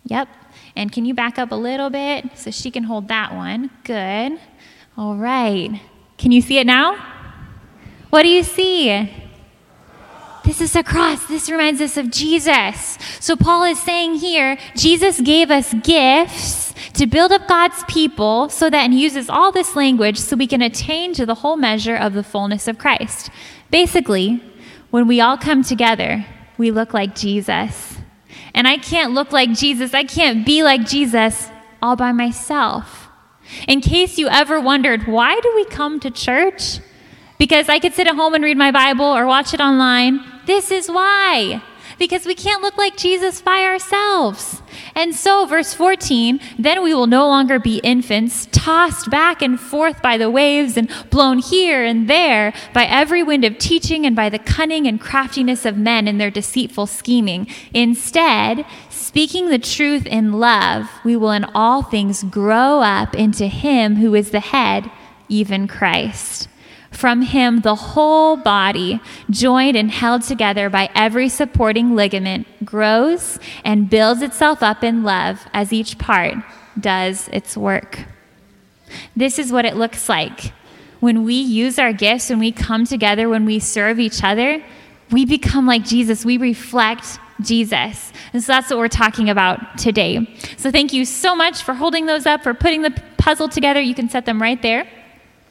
Yep. 0.05 0.29
And 0.75 0.92
can 0.92 1.07
you 1.07 1.14
back 1.14 1.38
up 1.38 1.51
a 1.53 1.57
little 1.57 1.88
bit 1.88 2.27
so 2.35 2.51
she 2.51 2.71
can 2.71 2.85
hold 2.85 3.09
that 3.09 3.35
one? 3.35 3.71
Good. 3.85 4.38
All 4.97 5.16
right. 5.16 5.81
Can 6.19 6.33
you 6.33 6.42
see 6.42 6.59
it 6.59 6.66
now? 6.66 7.16
What 8.17 8.23
do 8.23 8.31
you 8.31 8.45
see? 8.45 8.89
This 10.43 10.63
is 10.63 10.75
a 10.75 10.83
cross. 10.83 11.27
This 11.27 11.51
reminds 11.51 11.83
us 11.83 11.99
of 11.99 12.11
Jesus. 12.11 12.97
So 13.21 13.37
Paul 13.37 13.65
is 13.65 13.79
saying 13.79 14.15
here, 14.15 14.57
Jesus 14.75 15.21
gave 15.21 15.51
us 15.51 15.75
gifts 15.83 16.73
to 16.95 17.07
build 17.07 17.31
up 17.31 17.47
God's 17.47 17.85
people 17.85 18.49
so 18.49 18.71
that, 18.71 18.85
and 18.85 18.99
uses 18.99 19.29
all 19.29 19.53
this 19.53 19.77
language 19.77 20.19
so 20.19 20.35
we 20.35 20.47
can 20.47 20.63
attain 20.63 21.13
to 21.13 21.27
the 21.27 21.35
whole 21.35 21.59
measure 21.59 21.95
of 21.95 22.15
the 22.15 22.23
fullness 22.23 22.67
of 22.67 22.79
Christ. 22.79 23.29
Basically, 23.71 24.43
when 24.89 25.07
we 25.07 25.21
all 25.21 25.37
come 25.37 25.63
together, 25.63 26.25
we 26.57 26.71
look 26.71 26.95
like 26.95 27.15
Jesus. 27.15 27.99
And 28.55 28.67
I 28.67 28.79
can't 28.79 29.13
look 29.13 29.31
like 29.31 29.53
Jesus, 29.53 29.93
I 29.93 30.05
can't 30.05 30.47
be 30.47 30.63
like 30.63 30.87
Jesus 30.87 31.51
all 31.83 31.97
by 31.97 32.13
myself. 32.13 33.11
In 33.69 33.83
case 33.83 34.17
you 34.17 34.29
ever 34.29 34.59
wondered, 34.59 35.07
why 35.07 35.39
do 35.39 35.53
we 35.55 35.67
come 35.67 36.01
to 36.01 36.11
church? 36.11 36.79
Because 37.38 37.68
I 37.68 37.79
could 37.79 37.94
sit 37.94 38.07
at 38.07 38.14
home 38.14 38.35
and 38.35 38.44
read 38.44 38.57
my 38.57 38.70
Bible 38.70 39.05
or 39.05 39.27
watch 39.27 39.53
it 39.53 39.61
online. 39.61 40.20
This 40.46 40.70
is 40.70 40.88
why. 40.88 41.62
Because 41.99 42.27
we 42.27 42.35
can't 42.35 42.62
look 42.62 42.77
like 42.77 42.96
Jesus 42.96 43.40
by 43.40 43.62
ourselves. 43.62 44.62
And 44.94 45.14
so, 45.14 45.46
verse 45.46 45.72
14, 45.72 46.40
then 46.59 46.83
we 46.83 46.94
will 46.94 47.07
no 47.07 47.27
longer 47.27 47.59
be 47.59 47.79
infants, 47.79 48.49
tossed 48.53 49.11
back 49.11 49.40
and 49.40 49.59
forth 49.59 50.03
by 50.03 50.18
the 50.18 50.31
waves 50.31 50.77
and 50.77 50.90
blown 51.11 51.38
here 51.38 51.85
and 51.85 52.09
there 52.09 52.53
by 52.75 52.85
every 52.85 53.22
wind 53.22 53.44
of 53.44 53.59
teaching 53.59 54.05
and 54.05 54.14
by 54.14 54.29
the 54.29 54.38
cunning 54.38 54.87
and 54.87 55.01
craftiness 55.01 55.64
of 55.64 55.79
men 55.79 56.07
in 56.07 56.18
their 56.18 56.31
deceitful 56.31 56.87
scheming. 56.87 57.46
Instead, 57.72 58.66
speaking 58.90 59.49
the 59.49 59.59
truth 59.59 60.07
in 60.07 60.35
love, 60.35 60.88
we 61.05 61.16
will 61.16 61.33
in 61.33 61.44
all 61.55 61.83
things 61.83 62.25
grow 62.25 62.81
up 62.81 63.14
into 63.14 63.46
Him 63.46 63.96
who 63.96 64.14
is 64.14 64.31
the 64.31 64.40
head, 64.40 64.90
even 65.29 65.66
Christ. 65.66 66.49
From 66.97 67.21
him, 67.21 67.61
the 67.61 67.75
whole 67.75 68.39
body, 68.39 69.03
joined 69.29 69.77
and 69.77 69.91
held 69.91 70.23
together 70.23 70.71
by 70.71 70.89
every 70.95 71.29
supporting 71.29 71.95
ligament, 71.95 72.47
grows 72.65 73.39
and 73.67 73.91
builds 73.91 74.23
itself 74.23 74.63
up 74.63 74.83
in 74.83 75.03
love 75.03 75.47
as 75.53 75.75
each 75.75 75.99
part 75.99 76.37
does 76.81 77.29
its 77.35 77.55
work. 77.55 78.07
This 79.15 79.39
is 79.39 79.53
what 79.53 79.67
it 79.67 79.77
looks 79.77 80.09
like. 80.09 80.55
When 81.01 81.25
we 81.25 81.35
use 81.35 81.79
our 81.79 81.93
gifts, 81.93 82.31
when 82.31 82.39
we 82.39 82.51
come 82.51 82.87
together, 82.87 83.29
when 83.29 83.45
we 83.45 83.59
serve 83.59 84.01
each 84.01 84.25
other, 84.25 84.65
we 85.11 85.27
become 85.27 85.67
like 85.67 85.85
Jesus. 85.85 86.25
We 86.25 86.39
reflect 86.39 87.19
Jesus. 87.43 88.11
And 88.33 88.43
so 88.43 88.53
that's 88.53 88.71
what 88.71 88.79
we're 88.79 88.89
talking 88.89 89.29
about 89.29 89.77
today. 89.77 90.35
So 90.57 90.71
thank 90.71 90.95
you 90.95 91.05
so 91.05 91.37
much 91.37 91.63
for 91.63 91.75
holding 91.75 92.07
those 92.07 92.25
up, 92.25 92.43
for 92.43 92.55
putting 92.55 92.81
the 92.81 92.99
puzzle 93.19 93.51
together. 93.51 93.83
You 93.83 93.95
can 93.95 94.09
set 94.09 94.25
them 94.25 94.41
right 94.41 94.63
there 94.63 94.89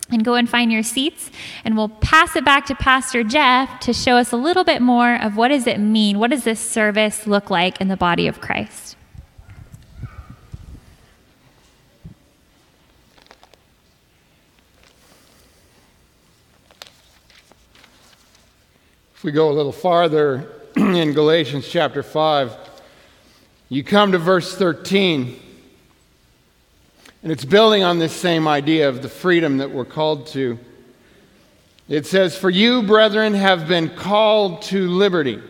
and 0.09 0.23
go 0.23 0.35
and 0.35 0.49
find 0.49 0.71
your 0.71 0.83
seats 0.83 1.31
and 1.63 1.75
we'll 1.75 1.89
pass 1.89 2.35
it 2.35 2.45
back 2.45 2.65
to 2.65 2.75
pastor 2.75 3.23
jeff 3.23 3.79
to 3.79 3.93
show 3.93 4.17
us 4.17 4.31
a 4.31 4.37
little 4.37 4.63
bit 4.63 4.81
more 4.81 5.15
of 5.15 5.35
what 5.35 5.47
does 5.47 5.67
it 5.67 5.79
mean 5.79 6.19
what 6.19 6.29
does 6.29 6.43
this 6.43 6.59
service 6.59 7.25
look 7.25 7.49
like 7.49 7.81
in 7.81 7.87
the 7.87 7.97
body 7.97 8.27
of 8.27 8.41
christ. 8.41 8.95
If 19.15 19.23
we 19.23 19.31
go 19.31 19.49
a 19.49 19.53
little 19.53 19.71
farther 19.71 20.51
in 20.75 21.13
galatians 21.13 21.67
chapter 21.67 22.03
5 22.03 22.55
you 23.69 23.83
come 23.83 24.11
to 24.11 24.19
verse 24.19 24.55
13 24.55 25.41
and 27.25 27.31
it's 27.31 27.43
building 27.43 27.81
on 27.81 27.97
this 27.97 28.13
same 28.13 28.47
idea 28.47 28.87
of 28.87 29.01
the 29.01 29.09
freedom 29.09 29.57
that 29.57 29.71
we're 29.71 29.83
called 29.83 30.27
to. 30.27 30.59
It 31.89 32.05
says, 32.05 32.37
For 32.37 32.51
you, 32.51 32.83
brethren, 32.83 33.33
have 33.33 33.67
been 33.67 33.89
called 33.89 34.61
to 34.63 34.87
liberty. 34.87 35.41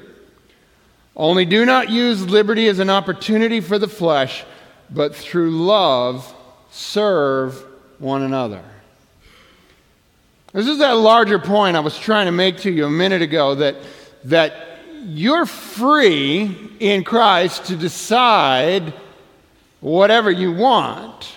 Only 1.17 1.43
do 1.43 1.65
not 1.65 1.89
use 1.89 2.25
liberty 2.25 2.69
as 2.69 2.79
an 2.79 2.89
opportunity 2.89 3.59
for 3.59 3.77
the 3.77 3.89
flesh, 3.89 4.45
but 4.89 5.13
through 5.13 5.51
love 5.51 6.33
serve 6.71 7.61
one 7.99 8.21
another. 8.21 8.63
This 10.53 10.67
is 10.67 10.77
that 10.77 10.93
larger 10.93 11.39
point 11.39 11.75
I 11.75 11.81
was 11.81 11.99
trying 11.99 12.27
to 12.27 12.31
make 12.31 12.59
to 12.59 12.71
you 12.71 12.85
a 12.85 12.89
minute 12.89 13.21
ago 13.21 13.53
that, 13.55 13.75
that 14.23 14.79
you're 15.03 15.45
free 15.45 16.55
in 16.79 17.03
Christ 17.03 17.65
to 17.65 17.75
decide 17.75 18.93
whatever 19.81 20.31
you 20.31 20.53
want. 20.53 21.34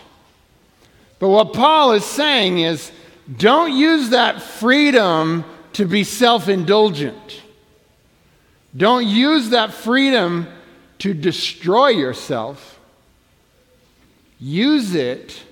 But 1.19 1.29
what 1.29 1.53
Paul 1.53 1.93
is 1.93 2.05
saying 2.05 2.59
is 2.59 2.93
don't 3.37 3.73
use 3.73 4.11
that 4.11 4.41
freedom 4.41 5.45
to 5.75 5.87
be 5.87 6.05
self 6.05 6.49
indulgent. 6.49 7.43
Don't 8.77 9.07
use 9.07 9.51
that 9.51 9.73
freedom 9.73 10.47
to 10.99 11.15
destroy 11.15 11.89
yourself. 11.89 12.79
Use 14.39 14.95
it 14.95 15.43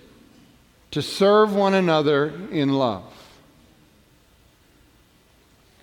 to 0.92 1.02
serve 1.02 1.55
one 1.55 1.74
another 1.74 2.33
in 2.50 2.72
love. 2.72 3.05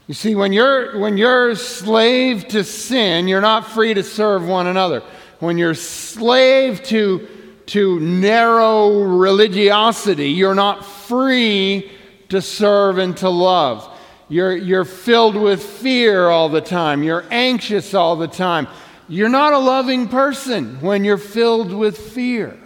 You 0.07 0.13
see, 0.13 0.35
when 0.35 0.51
you're, 0.51 0.97
when 0.99 1.17
you're 1.17 1.55
slave 1.55 2.47
to 2.49 2.63
sin, 2.63 3.27
you're 3.27 3.41
not 3.41 3.67
free 3.67 3.93
to 3.93 4.03
serve 4.03 4.47
one 4.47 4.67
another. 4.67 5.01
When 5.39 5.57
you're 5.57 5.75
slave 5.75 6.83
to 6.83 7.27
to 7.67 7.99
narrow 7.99 9.03
religiosity. 9.03 10.29
You're 10.29 10.55
not 10.55 10.85
free 10.85 11.91
to 12.29 12.41
serve 12.41 12.97
and 12.97 13.15
to 13.17 13.29
love. 13.29 13.89
You're, 14.29 14.55
you're 14.55 14.85
filled 14.85 15.35
with 15.35 15.63
fear 15.63 16.27
all 16.27 16.49
the 16.49 16.61
time. 16.61 17.03
You're 17.03 17.25
anxious 17.29 17.93
all 17.93 18.15
the 18.15 18.27
time. 18.27 18.67
You're 19.07 19.29
not 19.29 19.53
a 19.53 19.59
loving 19.59 20.07
person 20.07 20.81
when 20.81 21.03
you're 21.03 21.17
filled 21.17 21.73
with 21.73 21.97
fear. 21.97 22.57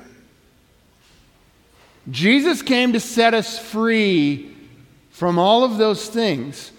Jesus 2.09 2.61
came 2.61 2.93
to 2.93 2.99
set 2.99 3.33
us 3.33 3.59
free 3.59 4.55
from 5.09 5.37
all 5.37 5.63
of 5.63 5.77
those 5.77 6.07
things 6.07 6.71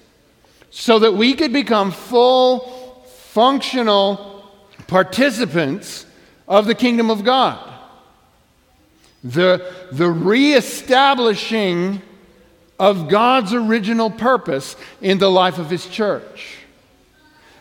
so 0.70 1.00
that 1.00 1.12
we 1.12 1.34
could 1.34 1.52
become 1.52 1.90
full, 1.90 3.04
functional 3.32 4.44
participants 4.86 6.06
of 6.46 6.66
the 6.66 6.74
kingdom 6.74 7.10
of 7.10 7.24
God 7.24 7.67
the, 9.28 9.74
the 9.92 10.10
reestablishing 10.10 12.00
of 12.78 13.08
God's 13.08 13.52
original 13.52 14.10
purpose 14.10 14.76
in 15.00 15.18
the 15.18 15.30
life 15.30 15.58
of 15.58 15.68
His 15.68 15.86
church. 15.86 16.56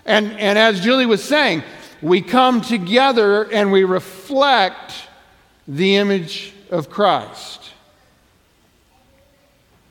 And, 0.05 0.31
and 0.39 0.57
as 0.57 0.79
Julie 0.79 1.05
was 1.05 1.23
saying, 1.23 1.63
we 2.01 2.21
come 2.21 2.61
together 2.61 3.43
and 3.51 3.71
we 3.71 3.83
reflect 3.83 4.93
the 5.67 5.97
image 5.97 6.53
of 6.71 6.89
Christ. 6.89 7.71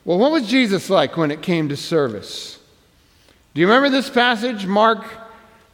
Well, 0.03 0.17
what 0.17 0.31
was 0.31 0.47
Jesus 0.47 0.89
like 0.89 1.17
when 1.17 1.29
it 1.29 1.41
came 1.41 1.69
to 1.69 1.77
service? 1.77 2.59
Do 3.53 3.61
you 3.61 3.67
remember 3.67 3.89
this 3.89 4.09
passage, 4.09 4.65
Mark 4.65 5.05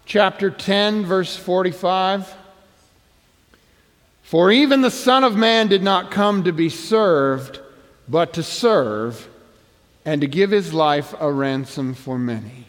chapter 0.05 0.49
10, 0.49 1.05
verse 1.05 1.37
45? 1.37 2.42
For 4.23 4.51
even 4.51 4.81
the 4.81 4.89
Son 4.89 5.23
of 5.23 5.35
Man 5.35 5.67
did 5.67 5.83
not 5.83 6.09
come 6.09 6.45
to 6.45 6.51
be 6.51 6.69
served, 6.69 7.59
but 8.07 8.33
to 8.33 8.43
serve 8.43 9.27
and 10.05 10.21
to 10.21 10.27
give 10.27 10.49
his 10.49 10.73
life 10.73 11.13
a 11.19 11.31
ransom 11.31 11.93
for 11.93 12.17
many. 12.17 12.65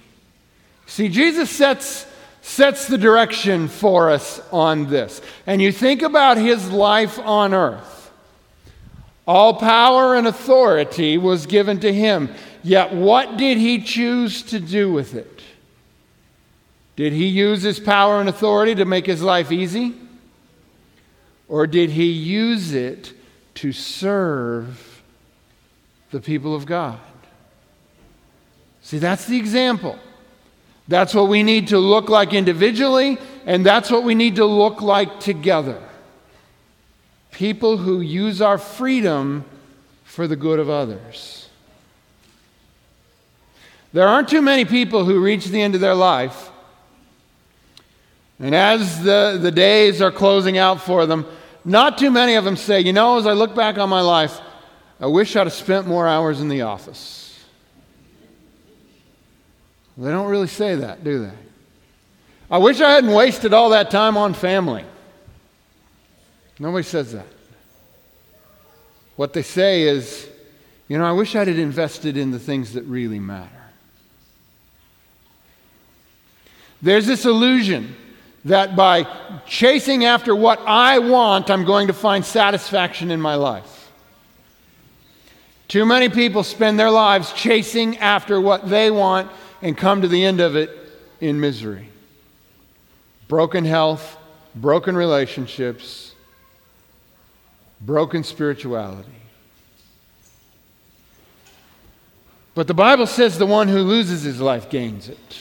See, 0.86 1.08
Jesus 1.08 1.50
sets, 1.50 2.06
sets 2.42 2.86
the 2.86 2.98
direction 2.98 3.68
for 3.68 4.10
us 4.10 4.40
on 4.52 4.90
this. 4.90 5.22
And 5.46 5.62
you 5.62 5.72
think 5.72 6.02
about 6.02 6.36
his 6.36 6.70
life 6.70 7.18
on 7.18 7.54
earth. 7.54 8.12
All 9.26 9.54
power 9.54 10.14
and 10.14 10.26
authority 10.26 11.16
was 11.16 11.46
given 11.46 11.80
to 11.80 11.92
him. 11.92 12.34
Yet, 12.62 12.92
what 12.92 13.36
did 13.36 13.58
he 13.58 13.80
choose 13.80 14.42
to 14.44 14.60
do 14.60 14.92
with 14.92 15.14
it? 15.14 15.42
Did 16.96 17.12
he 17.12 17.26
use 17.26 17.62
his 17.62 17.80
power 17.80 18.20
and 18.20 18.28
authority 18.28 18.74
to 18.74 18.84
make 18.84 19.06
his 19.06 19.22
life 19.22 19.50
easy? 19.50 19.94
Or 21.54 21.68
did 21.68 21.90
he 21.90 22.10
use 22.10 22.72
it 22.72 23.12
to 23.54 23.70
serve 23.70 25.04
the 26.10 26.18
people 26.18 26.52
of 26.52 26.66
God? 26.66 26.98
See, 28.82 28.98
that's 28.98 29.26
the 29.26 29.36
example. 29.36 29.96
That's 30.88 31.14
what 31.14 31.28
we 31.28 31.44
need 31.44 31.68
to 31.68 31.78
look 31.78 32.08
like 32.08 32.34
individually, 32.34 33.18
and 33.46 33.64
that's 33.64 33.88
what 33.88 34.02
we 34.02 34.16
need 34.16 34.34
to 34.34 34.44
look 34.44 34.82
like 34.82 35.20
together. 35.20 35.80
People 37.30 37.76
who 37.76 38.00
use 38.00 38.42
our 38.42 38.58
freedom 38.58 39.44
for 40.02 40.26
the 40.26 40.34
good 40.34 40.58
of 40.58 40.68
others. 40.68 41.48
There 43.92 44.08
aren't 44.08 44.28
too 44.28 44.42
many 44.42 44.64
people 44.64 45.04
who 45.04 45.20
reach 45.20 45.44
the 45.44 45.62
end 45.62 45.76
of 45.76 45.80
their 45.80 45.94
life. 45.94 46.50
And 48.40 48.56
as 48.56 49.04
the, 49.04 49.38
the 49.40 49.52
days 49.52 50.02
are 50.02 50.10
closing 50.10 50.58
out 50.58 50.80
for 50.80 51.06
them, 51.06 51.24
not 51.64 51.98
too 51.98 52.10
many 52.10 52.34
of 52.34 52.44
them 52.44 52.56
say, 52.56 52.80
You 52.80 52.92
know, 52.92 53.18
as 53.18 53.26
I 53.26 53.32
look 53.32 53.54
back 53.54 53.78
on 53.78 53.88
my 53.88 54.00
life, 54.00 54.40
I 55.00 55.06
wish 55.06 55.34
I'd 55.36 55.46
have 55.46 55.52
spent 55.52 55.86
more 55.86 56.06
hours 56.06 56.40
in 56.40 56.48
the 56.48 56.62
office. 56.62 57.22
They 59.96 60.10
don't 60.10 60.28
really 60.28 60.48
say 60.48 60.74
that, 60.76 61.04
do 61.04 61.26
they? 61.26 61.32
I 62.50 62.58
wish 62.58 62.80
I 62.80 62.90
hadn't 62.90 63.12
wasted 63.12 63.52
all 63.52 63.70
that 63.70 63.90
time 63.90 64.16
on 64.16 64.34
family. 64.34 64.84
Nobody 66.58 66.84
says 66.84 67.12
that. 67.12 67.26
What 69.16 69.32
they 69.32 69.42
say 69.42 69.82
is, 69.82 70.28
you 70.88 70.98
know, 70.98 71.04
I 71.04 71.12
wish 71.12 71.34
I'd 71.34 71.48
invested 71.48 72.16
in 72.16 72.30
the 72.30 72.38
things 72.38 72.74
that 72.74 72.82
really 72.84 73.18
matter. 73.18 73.50
There's 76.82 77.06
this 77.06 77.24
illusion 77.24 77.96
that 78.44 78.76
by 78.76 79.06
chasing 79.46 80.04
after 80.04 80.34
what 80.36 80.60
I 80.60 80.98
want, 80.98 81.50
I'm 81.50 81.64
going 81.64 81.86
to 81.86 81.92
find 81.92 82.24
satisfaction 82.24 83.10
in 83.10 83.20
my 83.20 83.36
life. 83.36 83.90
Too 85.68 85.86
many 85.86 86.08
people 86.08 86.42
spend 86.42 86.78
their 86.78 86.90
lives 86.90 87.32
chasing 87.32 87.96
after 87.98 88.40
what 88.40 88.68
they 88.68 88.90
want 88.90 89.30
and 89.62 89.76
come 89.76 90.02
to 90.02 90.08
the 90.08 90.24
end 90.24 90.40
of 90.40 90.56
it 90.56 90.70
in 91.20 91.40
misery. 91.40 91.88
Broken 93.28 93.64
health, 93.64 94.18
broken 94.54 94.94
relationships, 94.94 96.12
broken 97.80 98.22
spirituality. 98.22 99.08
But 102.54 102.68
the 102.68 102.74
Bible 102.74 103.06
says 103.06 103.38
the 103.38 103.46
one 103.46 103.68
who 103.68 103.78
loses 103.78 104.22
his 104.22 104.40
life 104.40 104.70
gains 104.70 105.08
it. 105.08 105.36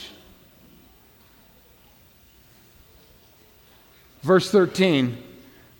Verse 4.24 4.50
13 4.50 5.18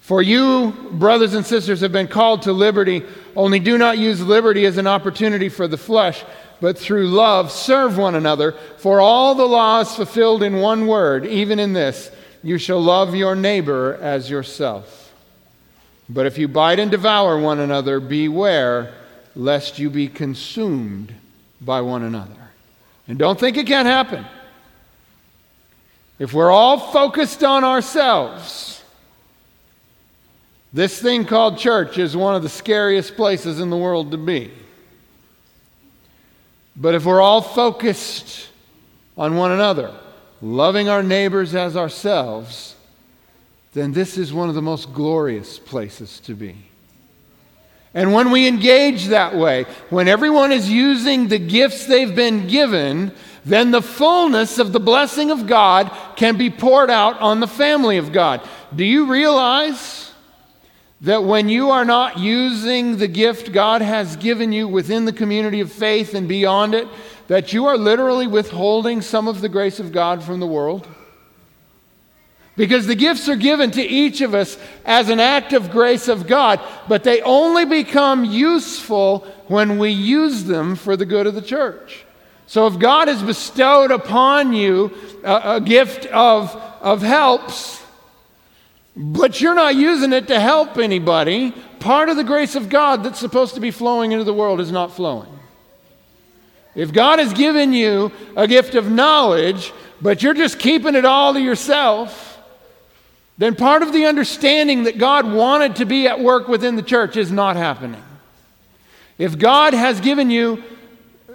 For 0.01 0.21
you, 0.21 0.71
brothers 0.93 1.33
and 1.33 1.45
sisters, 1.45 1.81
have 1.81 1.93
been 1.93 2.09
called 2.09 2.43
to 2.43 2.53
liberty, 2.53 3.03
only 3.35 3.59
do 3.59 3.79
not 3.79 3.99
use 3.99 4.21
liberty 4.21 4.67
as 4.67 4.77
an 4.77 4.87
opportunity 4.87 5.49
for 5.49 5.67
the 5.67 5.79
flesh, 5.79 6.23
but 6.61 6.79
through 6.79 7.09
love 7.09 7.51
serve 7.51 7.97
one 7.97 8.15
another. 8.15 8.53
For 8.77 9.01
all 9.01 9.35
the 9.35 9.47
law 9.47 9.81
is 9.81 9.97
fulfilled 9.97 10.43
in 10.43 10.61
one 10.61 10.87
word, 10.87 11.27
even 11.27 11.59
in 11.59 11.73
this 11.73 12.11
you 12.43 12.59
shall 12.59 12.83
love 12.83 13.15
your 13.15 13.35
neighbor 13.35 13.95
as 14.03 14.29
yourself. 14.29 15.15
But 16.11 16.27
if 16.27 16.37
you 16.37 16.47
bite 16.47 16.79
and 16.79 16.91
devour 16.91 17.39
one 17.39 17.61
another, 17.61 17.99
beware 17.99 18.93
lest 19.35 19.79
you 19.79 19.89
be 19.89 20.09
consumed 20.09 21.15
by 21.63 21.81
one 21.81 22.03
another. 22.03 22.51
And 23.09 23.19
don't 23.19 23.41
think 23.41 23.57
it 23.57 23.67
can't 23.67 23.89
happen. 23.89 24.27
If 26.19 26.33
we're 26.33 26.51
all 26.51 26.79
focused 26.79 27.43
on 27.43 27.65
ourselves, 27.65 28.83
this 30.73 31.01
thing 31.01 31.25
called 31.25 31.59
church 31.59 31.99
is 31.99 32.17
one 32.17 32.35
of 32.35 32.43
the 32.43 32.49
scariest 32.49 33.17
places 33.17 33.61
in 33.61 33.71
the 33.71 33.77
world 33.77 34.11
to 34.11 34.17
be. 34.17 34.51
But 36.77 36.95
if 36.95 37.05
we're 37.05 37.21
all 37.21 37.41
focused 37.41 38.49
on 39.17 39.37
one 39.37 39.53
another, 39.53 39.95
loving 40.43 40.89
our 40.89 41.03
neighbors 41.03 41.55
as 41.55 41.77
ourselves, 41.77 42.75
then 43.73 43.93
this 43.93 44.19
is 44.19 44.33
one 44.33 44.49
of 44.49 44.55
the 44.55 44.63
most 44.63 44.93
glorious 44.93 45.59
places 45.59 46.21
to 46.21 46.35
be. 46.35 46.57
And 47.93 48.13
when 48.13 48.33
we 48.33 48.49
engage 48.49 49.07
that 49.07 49.37
way, 49.37 49.67
when 49.91 50.09
everyone 50.09 50.51
is 50.51 50.69
using 50.69 51.29
the 51.29 51.39
gifts 51.39 51.87
they've 51.87 52.15
been 52.15 52.49
given, 52.49 53.13
then 53.45 53.71
the 53.71 53.83
fullness 53.83 54.59
of 54.59 54.73
the 54.73 54.81
blessing 54.81 55.31
of 55.31 55.47
God 55.47 55.91
can 56.17 56.37
be 56.37 56.51
poured 56.51 56.91
out 56.91 57.21
on 57.21 57.41
the 57.41 57.49
family 57.49 57.99
of 57.99 58.13
God. 58.13 58.41
Do 58.75 58.85
you 58.85 59.07
realize 59.11 60.13
that 61.03 61.25
when 61.25 61.51
you 61.51 61.71
are 61.71 61.85
not 61.85 62.19
using 62.19 62.97
the 62.97 63.09
gift 63.09 63.53
God 63.53 63.83
has 63.83 64.17
given 64.17 64.53
you 64.53 64.67
within 64.67 65.05
the 65.05 65.13
community 65.13 65.61
of 65.61 65.71
faith 65.71 66.15
and 66.15 66.27
beyond 66.27 66.75
it, 66.75 66.89
that 67.27 67.53
you 67.53 67.67
are 67.67 67.77
literally 67.77 68.27
withholding 68.27 69.03
some 69.03 69.29
of 69.29 69.41
the 69.41 69.49
grace 69.49 69.79
of 69.79 69.93
God 69.93 70.23
from 70.23 70.41
the 70.41 70.47
world? 70.47 70.89
Because 72.57 72.87
the 72.87 72.95
gifts 72.95 73.29
are 73.29 73.37
given 73.37 73.73
to 73.73 73.83
each 73.83 74.21
of 74.21 74.35
us 74.35 74.57
as 74.85 75.09
an 75.09 75.19
act 75.21 75.53
of 75.53 75.71
grace 75.71 76.07
of 76.07 76.27
God, 76.27 76.61
but 76.89 77.03
they 77.03 77.21
only 77.23 77.65
become 77.65 78.25
useful 78.25 79.27
when 79.49 79.79
we 79.79 79.91
use 79.91 80.45
them 80.45 80.77
for 80.77 80.97
the 80.97 81.05
good 81.05 81.27
of 81.27 81.35
the 81.35 81.43
church. 81.43 82.04
So 82.47 82.67
if 82.67 82.79
God 82.79 83.09
has 83.09 83.23
bestowed 83.23 83.91
upon 83.91 84.53
you 84.53 84.93
a, 85.23 85.57
a 85.57 85.61
gift 85.61 86.07
of, 86.07 86.55
of 86.81 87.03
helps, 87.03 87.83
but 88.97 89.41
you're 89.41 89.55
not 89.55 89.75
using 89.75 90.13
it 90.13 90.29
to 90.29 90.39
help 90.39 90.79
anybody, 90.79 91.53
part 91.81 92.09
of 92.09 92.17
the 92.17 92.25
grace 92.25 92.55
of 92.55 92.69
God 92.69 93.03
that's 93.03 93.19
supposed 93.19 93.55
to 93.55 93.61
be 93.61 93.71
flowing 93.71 94.13
into 94.13 94.25
the 94.25 94.35
world 94.35 94.61
is 94.61 94.71
not 94.71 94.93
flowing. 94.93 95.31
If 96.75 96.93
God 96.93 97.19
has 97.19 97.33
given 97.33 97.73
you 97.73 98.13
a 98.37 98.47
gift 98.47 98.75
of 98.75 98.91
knowledge, 98.91 99.73
but 100.01 100.23
you're 100.23 100.35
just 100.35 100.59
keeping 100.59 100.95
it 100.95 101.05
all 101.05 101.35
to 101.35 101.41
yourself, 101.41 102.41
then 103.39 103.55
part 103.57 103.83
of 103.83 103.93
the 103.93 104.07
understanding 104.07 104.85
that 104.85 104.99
God 104.99 105.33
wanted 105.33 105.77
to 105.77 105.87
be 105.87 106.07
at 106.07 106.21
work 106.21 106.47
within 106.47 106.77
the 106.77 106.83
church 106.83 107.17
is 107.17 107.33
not 107.33 107.57
happening. 107.57 108.03
If 109.19 109.39
God 109.39 109.75
has 109.75 110.01
given 110.01 110.31
you 110.31 110.63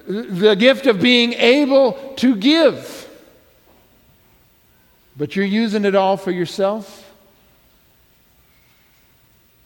the 0.09 0.55
gift 0.55 0.87
of 0.87 0.99
being 0.99 1.33
able 1.33 1.93
to 2.15 2.35
give, 2.35 3.07
but 5.15 5.35
you're 5.35 5.45
using 5.45 5.85
it 5.85 5.93
all 5.93 6.17
for 6.17 6.31
yourself, 6.31 7.13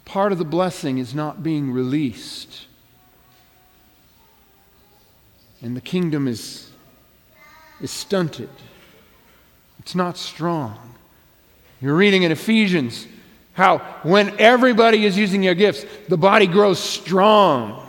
part 0.03 0.33
of 0.33 0.37
the 0.37 0.45
blessing 0.45 0.97
is 0.97 1.15
not 1.15 1.43
being 1.43 1.71
released. 1.71 2.67
And 5.61 5.77
the 5.77 5.81
kingdom 5.81 6.27
is, 6.27 6.69
is 7.79 7.89
stunted, 7.89 8.49
it's 9.79 9.95
not 9.95 10.17
strong. 10.17 10.77
You're 11.79 11.95
reading 11.95 12.23
in 12.23 12.33
Ephesians 12.33 13.07
how 13.53 13.77
when 14.03 14.37
everybody 14.41 15.05
is 15.05 15.17
using 15.17 15.39
their 15.39 15.55
gifts, 15.55 15.85
the 16.09 16.17
body 16.17 16.47
grows 16.47 16.79
strong 16.79 17.83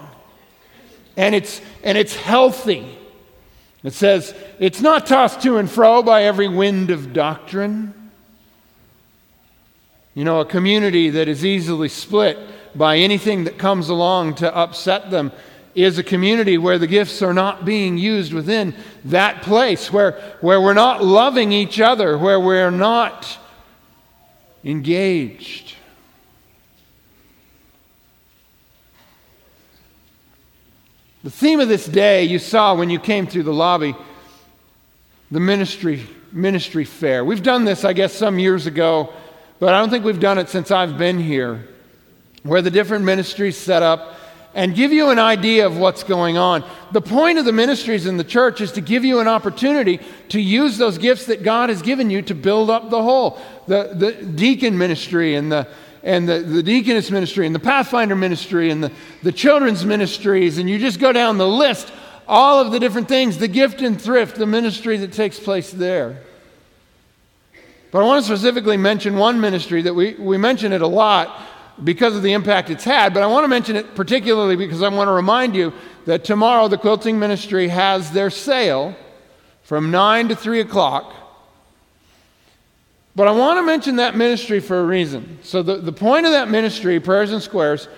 and 1.16 1.34
it's, 1.34 1.60
and 1.84 1.96
it's 1.96 2.16
healthy. 2.16 2.98
It 3.84 3.92
says, 3.92 4.34
it's 4.58 4.80
not 4.80 5.06
tossed 5.06 5.42
to 5.42 5.58
and 5.58 5.70
fro 5.70 6.02
by 6.02 6.24
every 6.24 6.48
wind 6.48 6.90
of 6.90 7.12
doctrine. 7.12 8.10
You 10.14 10.24
know, 10.24 10.40
a 10.40 10.46
community 10.46 11.10
that 11.10 11.28
is 11.28 11.44
easily 11.44 11.90
split 11.90 12.38
by 12.74 12.96
anything 12.96 13.44
that 13.44 13.58
comes 13.58 13.90
along 13.90 14.36
to 14.36 14.56
upset 14.56 15.10
them 15.10 15.30
is 15.74 15.98
a 15.98 16.02
community 16.02 16.56
where 16.56 16.78
the 16.78 16.86
gifts 16.86 17.20
are 17.20 17.34
not 17.34 17.64
being 17.64 17.98
used 17.98 18.32
within 18.32 18.74
that 19.04 19.42
place, 19.42 19.92
where, 19.92 20.12
where 20.40 20.60
we're 20.60 20.72
not 20.72 21.04
loving 21.04 21.52
each 21.52 21.80
other, 21.80 22.16
where 22.16 22.40
we're 22.40 22.70
not 22.70 23.38
engaged. 24.64 25.74
The 31.24 31.30
theme 31.30 31.58
of 31.58 31.68
this 31.68 31.86
day 31.86 32.24
you 32.24 32.38
saw 32.38 32.74
when 32.74 32.90
you 32.90 33.00
came 33.00 33.26
through 33.26 33.44
the 33.44 33.52
lobby, 33.52 33.96
the 35.30 35.40
ministry 35.40 36.06
ministry 36.30 36.84
fair. 36.84 37.24
We've 37.24 37.42
done 37.42 37.64
this, 37.64 37.82
I 37.82 37.94
guess, 37.94 38.12
some 38.12 38.38
years 38.38 38.66
ago, 38.66 39.10
but 39.58 39.72
I 39.72 39.80
don't 39.80 39.88
think 39.88 40.04
we've 40.04 40.20
done 40.20 40.36
it 40.36 40.50
since 40.50 40.70
I've 40.70 40.98
been 40.98 41.18
here, 41.18 41.66
where 42.42 42.60
the 42.60 42.70
different 42.70 43.06
ministries 43.06 43.56
set 43.56 43.82
up 43.82 44.16
and 44.52 44.74
give 44.74 44.92
you 44.92 45.08
an 45.08 45.18
idea 45.18 45.64
of 45.64 45.78
what's 45.78 46.02
going 46.02 46.36
on. 46.36 46.62
The 46.92 47.00
point 47.00 47.38
of 47.38 47.46
the 47.46 47.52
ministries 47.52 48.04
in 48.04 48.18
the 48.18 48.24
church 48.24 48.60
is 48.60 48.72
to 48.72 48.82
give 48.82 49.02
you 49.02 49.20
an 49.20 49.28
opportunity 49.28 50.00
to 50.28 50.40
use 50.40 50.76
those 50.76 50.98
gifts 50.98 51.24
that 51.26 51.42
God 51.42 51.70
has 51.70 51.80
given 51.80 52.10
you 52.10 52.20
to 52.20 52.34
build 52.34 52.68
up 52.68 52.90
the 52.90 53.02
whole. 53.02 53.38
The, 53.66 53.92
the 53.94 54.12
deacon 54.12 54.76
ministry 54.76 55.36
and 55.36 55.50
the 55.50 55.68
and 56.04 56.28
the, 56.28 56.38
the 56.38 56.62
deaconess 56.62 57.10
ministry 57.10 57.46
and 57.46 57.54
the 57.54 57.60
pathfinder 57.60 58.14
ministry 58.14 58.70
and 58.70 58.84
the, 58.84 58.92
the 59.24 59.32
children's 59.32 59.84
ministries 59.84 60.58
and 60.58 60.70
you 60.70 60.78
just 60.78 61.00
go 61.00 61.12
down 61.12 61.36
the 61.38 61.48
list 61.48 61.92
all 62.28 62.60
of 62.60 62.70
the 62.70 62.78
different 62.78 63.08
things 63.08 63.38
the 63.38 63.48
gift 63.48 63.82
and 63.82 64.00
thrift 64.00 64.36
the 64.36 64.46
ministry 64.46 64.96
that 64.96 65.12
takes 65.12 65.40
place 65.40 65.72
there 65.72 66.22
but 67.90 68.00
i 68.00 68.04
want 68.04 68.22
to 68.22 68.26
specifically 68.26 68.76
mention 68.76 69.16
one 69.16 69.40
ministry 69.40 69.82
that 69.82 69.94
we, 69.94 70.14
we 70.14 70.36
mention 70.36 70.72
it 70.72 70.82
a 70.82 70.86
lot 70.86 71.40
because 71.82 72.14
of 72.14 72.22
the 72.22 72.32
impact 72.32 72.70
it's 72.70 72.84
had, 72.84 73.12
but 73.12 73.22
I 73.22 73.26
want 73.26 73.44
to 73.44 73.48
mention 73.48 73.76
it 73.76 73.94
particularly 73.94 74.56
because 74.56 74.82
I 74.82 74.88
want 74.88 75.08
to 75.08 75.12
remind 75.12 75.56
you 75.56 75.72
that 76.06 76.24
tomorrow 76.24 76.68
the 76.68 76.78
quilting 76.78 77.18
ministry 77.18 77.68
has 77.68 78.12
their 78.12 78.30
sale 78.30 78.94
from 79.62 79.90
9 79.90 80.28
to 80.28 80.36
3 80.36 80.60
o'clock. 80.60 81.12
But 83.16 83.28
I 83.28 83.32
want 83.32 83.58
to 83.58 83.62
mention 83.62 83.96
that 83.96 84.16
ministry 84.16 84.60
for 84.60 84.80
a 84.80 84.84
reason. 84.84 85.38
So, 85.42 85.62
the, 85.62 85.76
the 85.76 85.92
point 85.92 86.26
of 86.26 86.32
that 86.32 86.48
ministry, 86.48 86.98
Prayers 86.98 87.32
and 87.32 87.40
Squares, 87.40 87.88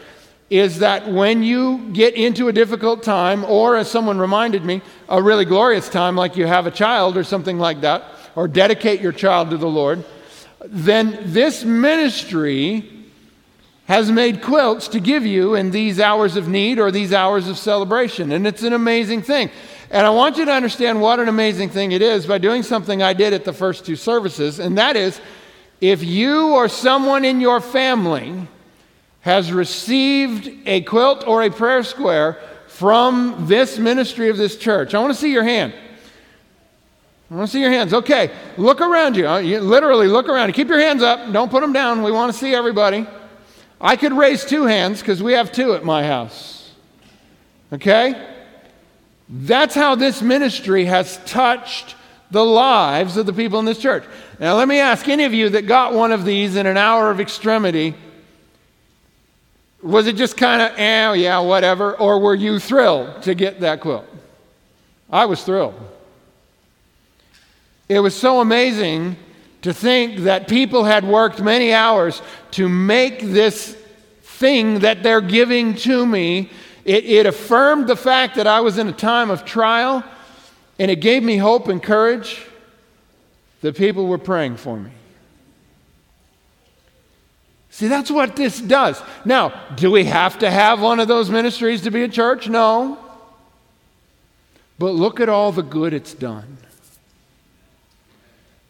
is 0.50 0.79
that 0.81 1.09
when 1.11 1.42
you 1.42 1.90
get 1.92 2.14
into 2.14 2.48
a 2.48 2.52
difficult 2.52 3.02
time, 3.02 3.44
or 3.44 3.76
as 3.76 3.90
someone 3.90 4.18
reminded 4.18 4.64
me, 4.64 4.83
a 5.09 5.20
really 5.20 5.44
glorious 5.44 5.88
time, 5.88 6.16
like 6.16 6.37
you 6.37 6.46
have 6.46 6.66
a 6.66 6.70
child 6.70 7.16
or 7.16 7.24
something 7.24 7.59
like 7.59 7.81
that, 7.81 8.05
or 8.37 8.46
dedicate 8.46 9.00
your 9.00 9.12
child 9.12 9.50
to 9.50 9.57
the 9.57 9.66
Lord, 9.66 10.05
then 10.66 11.18
this 11.22 11.64
ministry 11.64 12.92
has 13.87 14.11
made 14.11 14.42
quilts 14.42 14.88
to 14.88 15.00
give 15.00 15.24
you 15.24 15.55
in 15.55 15.70
these 15.70 15.98
hours 16.00 16.37
of 16.37 16.48
need 16.48 16.79
or 16.79 16.90
these 16.90 17.12
hours 17.12 17.48
of 17.48 17.57
celebration. 17.57 18.33
And 18.33 18.46
it's 18.46 18.62
an 18.62 18.72
amazing 18.72 19.22
thing. 19.22 19.50
And 19.90 20.07
I 20.07 20.11
want 20.11 20.37
you 20.37 20.44
to 20.44 20.53
understand 20.53 21.01
what 21.01 21.20
an 21.20 21.29
amazing 21.29 21.70
thing 21.70 21.92
it 21.92 22.03
is 22.03 22.27
by 22.27 22.38
doing 22.38 22.62
something 22.62 23.03
I 23.03 23.12
did 23.12 23.33
at 23.33 23.44
the 23.44 23.53
first 23.53 23.87
two 23.87 23.96
services, 23.96 24.59
and 24.59 24.77
that 24.79 24.96
is 24.96 25.20
if 25.81 26.03
you 26.03 26.55
or 26.55 26.68
someone 26.68 27.25
in 27.25 27.40
your 27.40 27.61
family 27.61 28.49
has 29.20 29.53
received 29.53 30.51
a 30.66 30.81
quilt 30.83 31.27
or 31.27 31.42
a 31.42 31.51
prayer 31.51 31.83
square 31.83 32.38
from 32.66 33.46
this 33.46 33.79
ministry 33.79 34.29
of 34.29 34.37
this 34.37 34.57
church, 34.57 34.94
I 34.94 35.01
want 35.01 35.12
to 35.12 35.18
see 35.18 35.33
your 35.33 35.44
hand. 35.44 35.75
I 37.31 37.35
want 37.35 37.49
to 37.49 37.53
see 37.53 37.61
your 37.61 37.72
hands. 37.72 37.92
Okay, 37.92 38.31
look 38.57 38.81
around 38.81 39.16
you. 39.16 39.29
Uh, 39.29 39.38
you 39.38 39.61
literally 39.61 40.07
look 40.07 40.29
around. 40.29 40.53
Keep 40.53 40.68
your 40.68 40.81
hands 40.81 41.03
up. 41.03 41.33
Don't 41.33 41.51
put 41.51 41.61
them 41.61 41.72
down. 41.72 42.03
We 42.03 42.12
want 42.12 42.33
to 42.33 42.38
see 42.38 42.55
everybody. 42.55 43.07
I 43.81 43.96
could 43.96 44.12
raise 44.12 44.44
two 44.44 44.64
hands 44.64 45.01
because 45.01 45.22
we 45.22 45.33
have 45.33 45.53
two 45.53 45.75
at 45.75 45.85
my 45.85 46.05
house. 46.05 46.70
Okay? 47.72 48.36
That's 49.29 49.75
how 49.75 49.95
this 49.95 50.23
ministry 50.23 50.85
has 50.85 51.19
touched 51.27 51.97
the 52.31 52.45
lives 52.45 53.17
of 53.17 53.27
the 53.27 53.33
people 53.33 53.59
in 53.59 53.65
this 53.65 53.79
church. 53.79 54.05
Now, 54.39 54.57
let 54.57 54.69
me 54.69 54.79
ask 54.79 55.09
any 55.09 55.25
of 55.25 55.35
you 55.35 55.49
that 55.51 55.62
got 55.62 55.95
one 55.95 56.12
of 56.12 56.25
these 56.25 56.57
in 56.57 56.67
an 56.67 56.77
hour 56.77 57.11
of 57.11 57.21
extremity 57.21 57.95
was 59.87 60.07
it 60.07 60.17
just 60.17 60.37
kind 60.37 60.62
of, 60.62 60.73
eh, 60.79 61.12
yeah, 61.15 61.39
whatever? 61.39 61.95
Or 61.95 62.19
were 62.19 62.35
you 62.35 62.59
thrilled 62.59 63.23
to 63.23 63.35
get 63.35 63.61
that 63.61 63.81
quilt? 63.81 64.05
I 65.11 65.27
was 65.27 65.43
thrilled. 65.45 65.75
It 67.89 68.01
was 68.01 68.15
so 68.17 68.41
amazing 68.41 69.17
to 69.62 69.73
think 69.73 70.21
that 70.21 70.49
people 70.49 70.85
had 70.85 71.05
worked 71.05 71.41
many 71.41 71.73
hours 71.73 72.21
to 72.53 72.69
make 72.69 73.21
this 73.21 73.77
thing 74.23 74.81
that 74.81 75.03
they're 75.03 75.21
giving 75.21 75.75
to 75.75 76.05
me. 76.05 76.51
It, 76.87 77.05
it, 77.05 77.27
affirmed 77.27 77.88
the 77.88 77.96
fact 77.96 78.37
that 78.37 78.46
I 78.46 78.61
was 78.61 78.79
in 78.79 78.87
a 78.87 78.92
time 78.92 79.29
of 79.29 79.44
trial, 79.44 80.05
and 80.79 80.88
it 80.88 81.01
gave 81.01 81.22
me 81.22 81.37
hope 81.37 81.66
and 81.66 81.83
courage 81.83 82.46
that 83.61 83.77
people 83.77 84.07
were 84.07 84.18
praying 84.18 84.57
for 84.57 84.79
me. 84.79 84.92
See, 87.70 87.88
that's 87.88 88.11
what 88.11 88.37
this 88.37 88.61
does. 88.61 89.03
Now, 89.25 89.49
do 89.75 89.90
we 89.90 90.05
have 90.05 90.38
to 90.38 90.51
have 90.51 90.81
one 90.81 91.01
of 91.01 91.09
those 91.09 91.29
ministries 91.29 91.83
to 91.83 91.90
be 91.90 92.05
a 92.05 92.09
church? 92.09 92.49
No. 92.49 92.99
But 94.79 94.92
look 94.94 95.20
at 95.20 95.29
all 95.29 95.53
the 95.53 95.62
good 95.62 95.92
it's 95.92 96.14
done. 96.14 96.57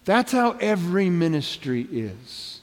That's 0.07 0.33
how 0.33 0.53
every 0.53 1.11
ministry 1.11 1.87
is. 1.91 2.56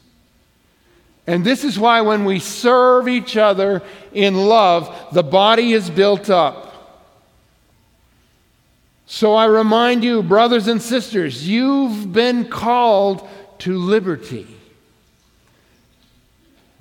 And 1.26 1.46
this 1.46 1.64
is 1.64 1.80
why 1.80 2.02
when 2.02 2.26
we 2.26 2.40
serve 2.40 3.08
each 3.08 3.38
other 3.38 3.82
in 4.12 4.36
love, 4.36 4.94
the 5.14 5.24
body 5.24 5.74
is 5.74 5.90
built 5.90 6.30
up. 6.30 6.74
So 9.06 9.36
I 9.36 9.46
remind 9.46 10.04
you, 10.04 10.24
brothers 10.24 10.68
and 10.68 10.82
sisters, 10.82 11.48
you've 11.48 12.12
been 12.12 12.50
called 12.50 13.28
to 13.60 13.78
liberty. 13.78 14.48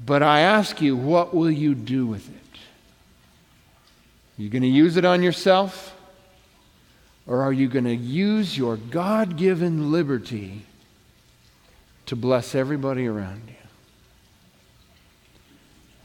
But 0.04 0.22
I 0.22 0.40
ask 0.40 0.80
you, 0.80 0.96
what 0.96 1.34
will 1.34 1.50
you 1.50 1.74
do 1.74 2.06
with 2.06 2.28
it? 2.28 2.58
Are 4.38 4.42
you 4.42 4.48
going 4.48 4.62
to 4.62 4.68
use 4.68 4.96
it 4.96 5.04
on 5.04 5.22
yourself? 5.22 5.94
Or 7.26 7.42
are 7.42 7.52
you 7.52 7.68
going 7.68 7.84
to 7.84 7.94
use 7.94 8.58
your 8.58 8.76
God 8.76 9.36
given 9.36 9.92
liberty 9.92 10.62
to 12.06 12.16
bless 12.16 12.54
everybody 12.54 13.06
around 13.06 13.42
you? 13.46 13.51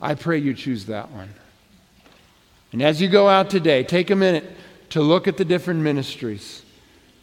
I 0.02 0.16
pray 0.16 0.38
you 0.38 0.54
choose 0.54 0.86
that 0.86 1.12
one. 1.12 1.30
And 2.72 2.82
as 2.82 3.02
you 3.02 3.08
go 3.08 3.28
out 3.30 3.50
today, 3.50 3.84
take 3.84 4.10
a 4.10 4.16
minute 4.16 4.46
to 4.90 5.02
look 5.02 5.28
at 5.28 5.38
the 5.38 5.46
different 5.46 5.82
ministries 5.82 6.64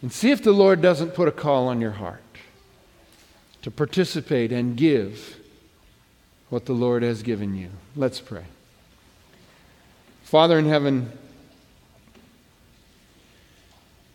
and 0.03 0.13
see 0.13 0.31
if 0.31 0.43
the 0.43 0.53
Lord 0.53 0.83
doesn't 0.83 1.15
put 1.15 1.29
a 1.29 1.33
call 1.33 1.69
on 1.69 1.81
your 1.81 1.93
heart 1.93 2.21
to 3.63 3.71
participate 3.71 4.53
and 4.53 4.77
give 4.77 5.39
what 6.51 6.67
the 6.67 6.73
Lord 6.73 7.03
has 7.03 7.23
given 7.23 7.55
you. 7.55 7.71
Let's 7.97 8.21
pray. 8.21 8.45
Father 10.25 10.59
in 10.59 10.67
heaven, 10.67 11.11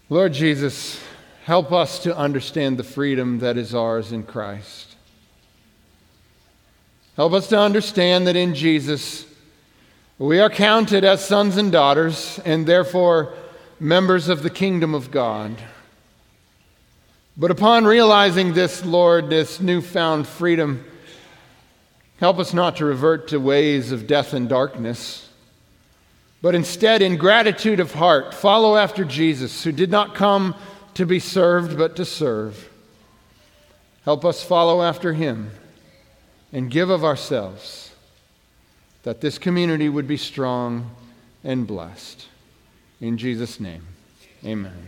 Lord 0.09 0.33
Jesus, 0.33 1.01
help 1.45 1.71
us 1.71 1.99
to 1.99 2.15
understand 2.15 2.77
the 2.77 2.83
freedom 2.83 3.39
that 3.39 3.57
is 3.57 3.73
ours 3.73 4.11
in 4.11 4.23
Christ. 4.23 4.88
Help 7.19 7.33
us 7.33 7.47
to 7.47 7.59
understand 7.59 8.27
that 8.27 8.37
in 8.37 8.55
Jesus 8.55 9.25
we 10.17 10.39
are 10.39 10.49
counted 10.49 11.03
as 11.03 11.25
sons 11.25 11.57
and 11.57 11.69
daughters 11.69 12.39
and 12.45 12.65
therefore 12.65 13.33
members 13.77 14.29
of 14.29 14.41
the 14.41 14.49
kingdom 14.49 14.95
of 14.95 15.11
God. 15.11 15.53
But 17.35 17.51
upon 17.51 17.83
realizing 17.83 18.53
this, 18.53 18.85
Lord, 18.85 19.29
this 19.29 19.59
newfound 19.59 20.29
freedom, 20.29 20.85
Help 22.21 22.39
us 22.39 22.53
not 22.53 22.77
to 22.77 22.85
revert 22.85 23.27
to 23.27 23.37
ways 23.37 23.91
of 23.91 24.07
death 24.07 24.31
and 24.31 24.47
darkness, 24.47 25.27
but 26.41 26.55
instead, 26.55 27.01
in 27.01 27.17
gratitude 27.17 27.81
of 27.81 27.95
heart, 27.95 28.33
follow 28.33 28.77
after 28.77 29.03
Jesus, 29.03 29.61
who 29.65 29.73
did 29.73 29.91
not 29.91 30.15
come 30.15 30.55
to 30.93 31.05
be 31.05 31.19
served, 31.19 31.77
but 31.77 31.97
to 31.97 32.05
serve. 32.05 32.69
Help 34.05 34.23
us 34.23 34.41
follow 34.41 34.81
after 34.81 35.11
him 35.11 35.51
and 36.51 36.69
give 36.69 36.89
of 36.89 37.03
ourselves 37.03 37.93
that 39.03 39.21
this 39.21 39.37
community 39.37 39.89
would 39.89 40.07
be 40.07 40.17
strong 40.17 40.91
and 41.43 41.65
blessed. 41.65 42.27
In 42.99 43.17
Jesus' 43.17 43.59
name, 43.59 43.83
amen. 44.43 44.87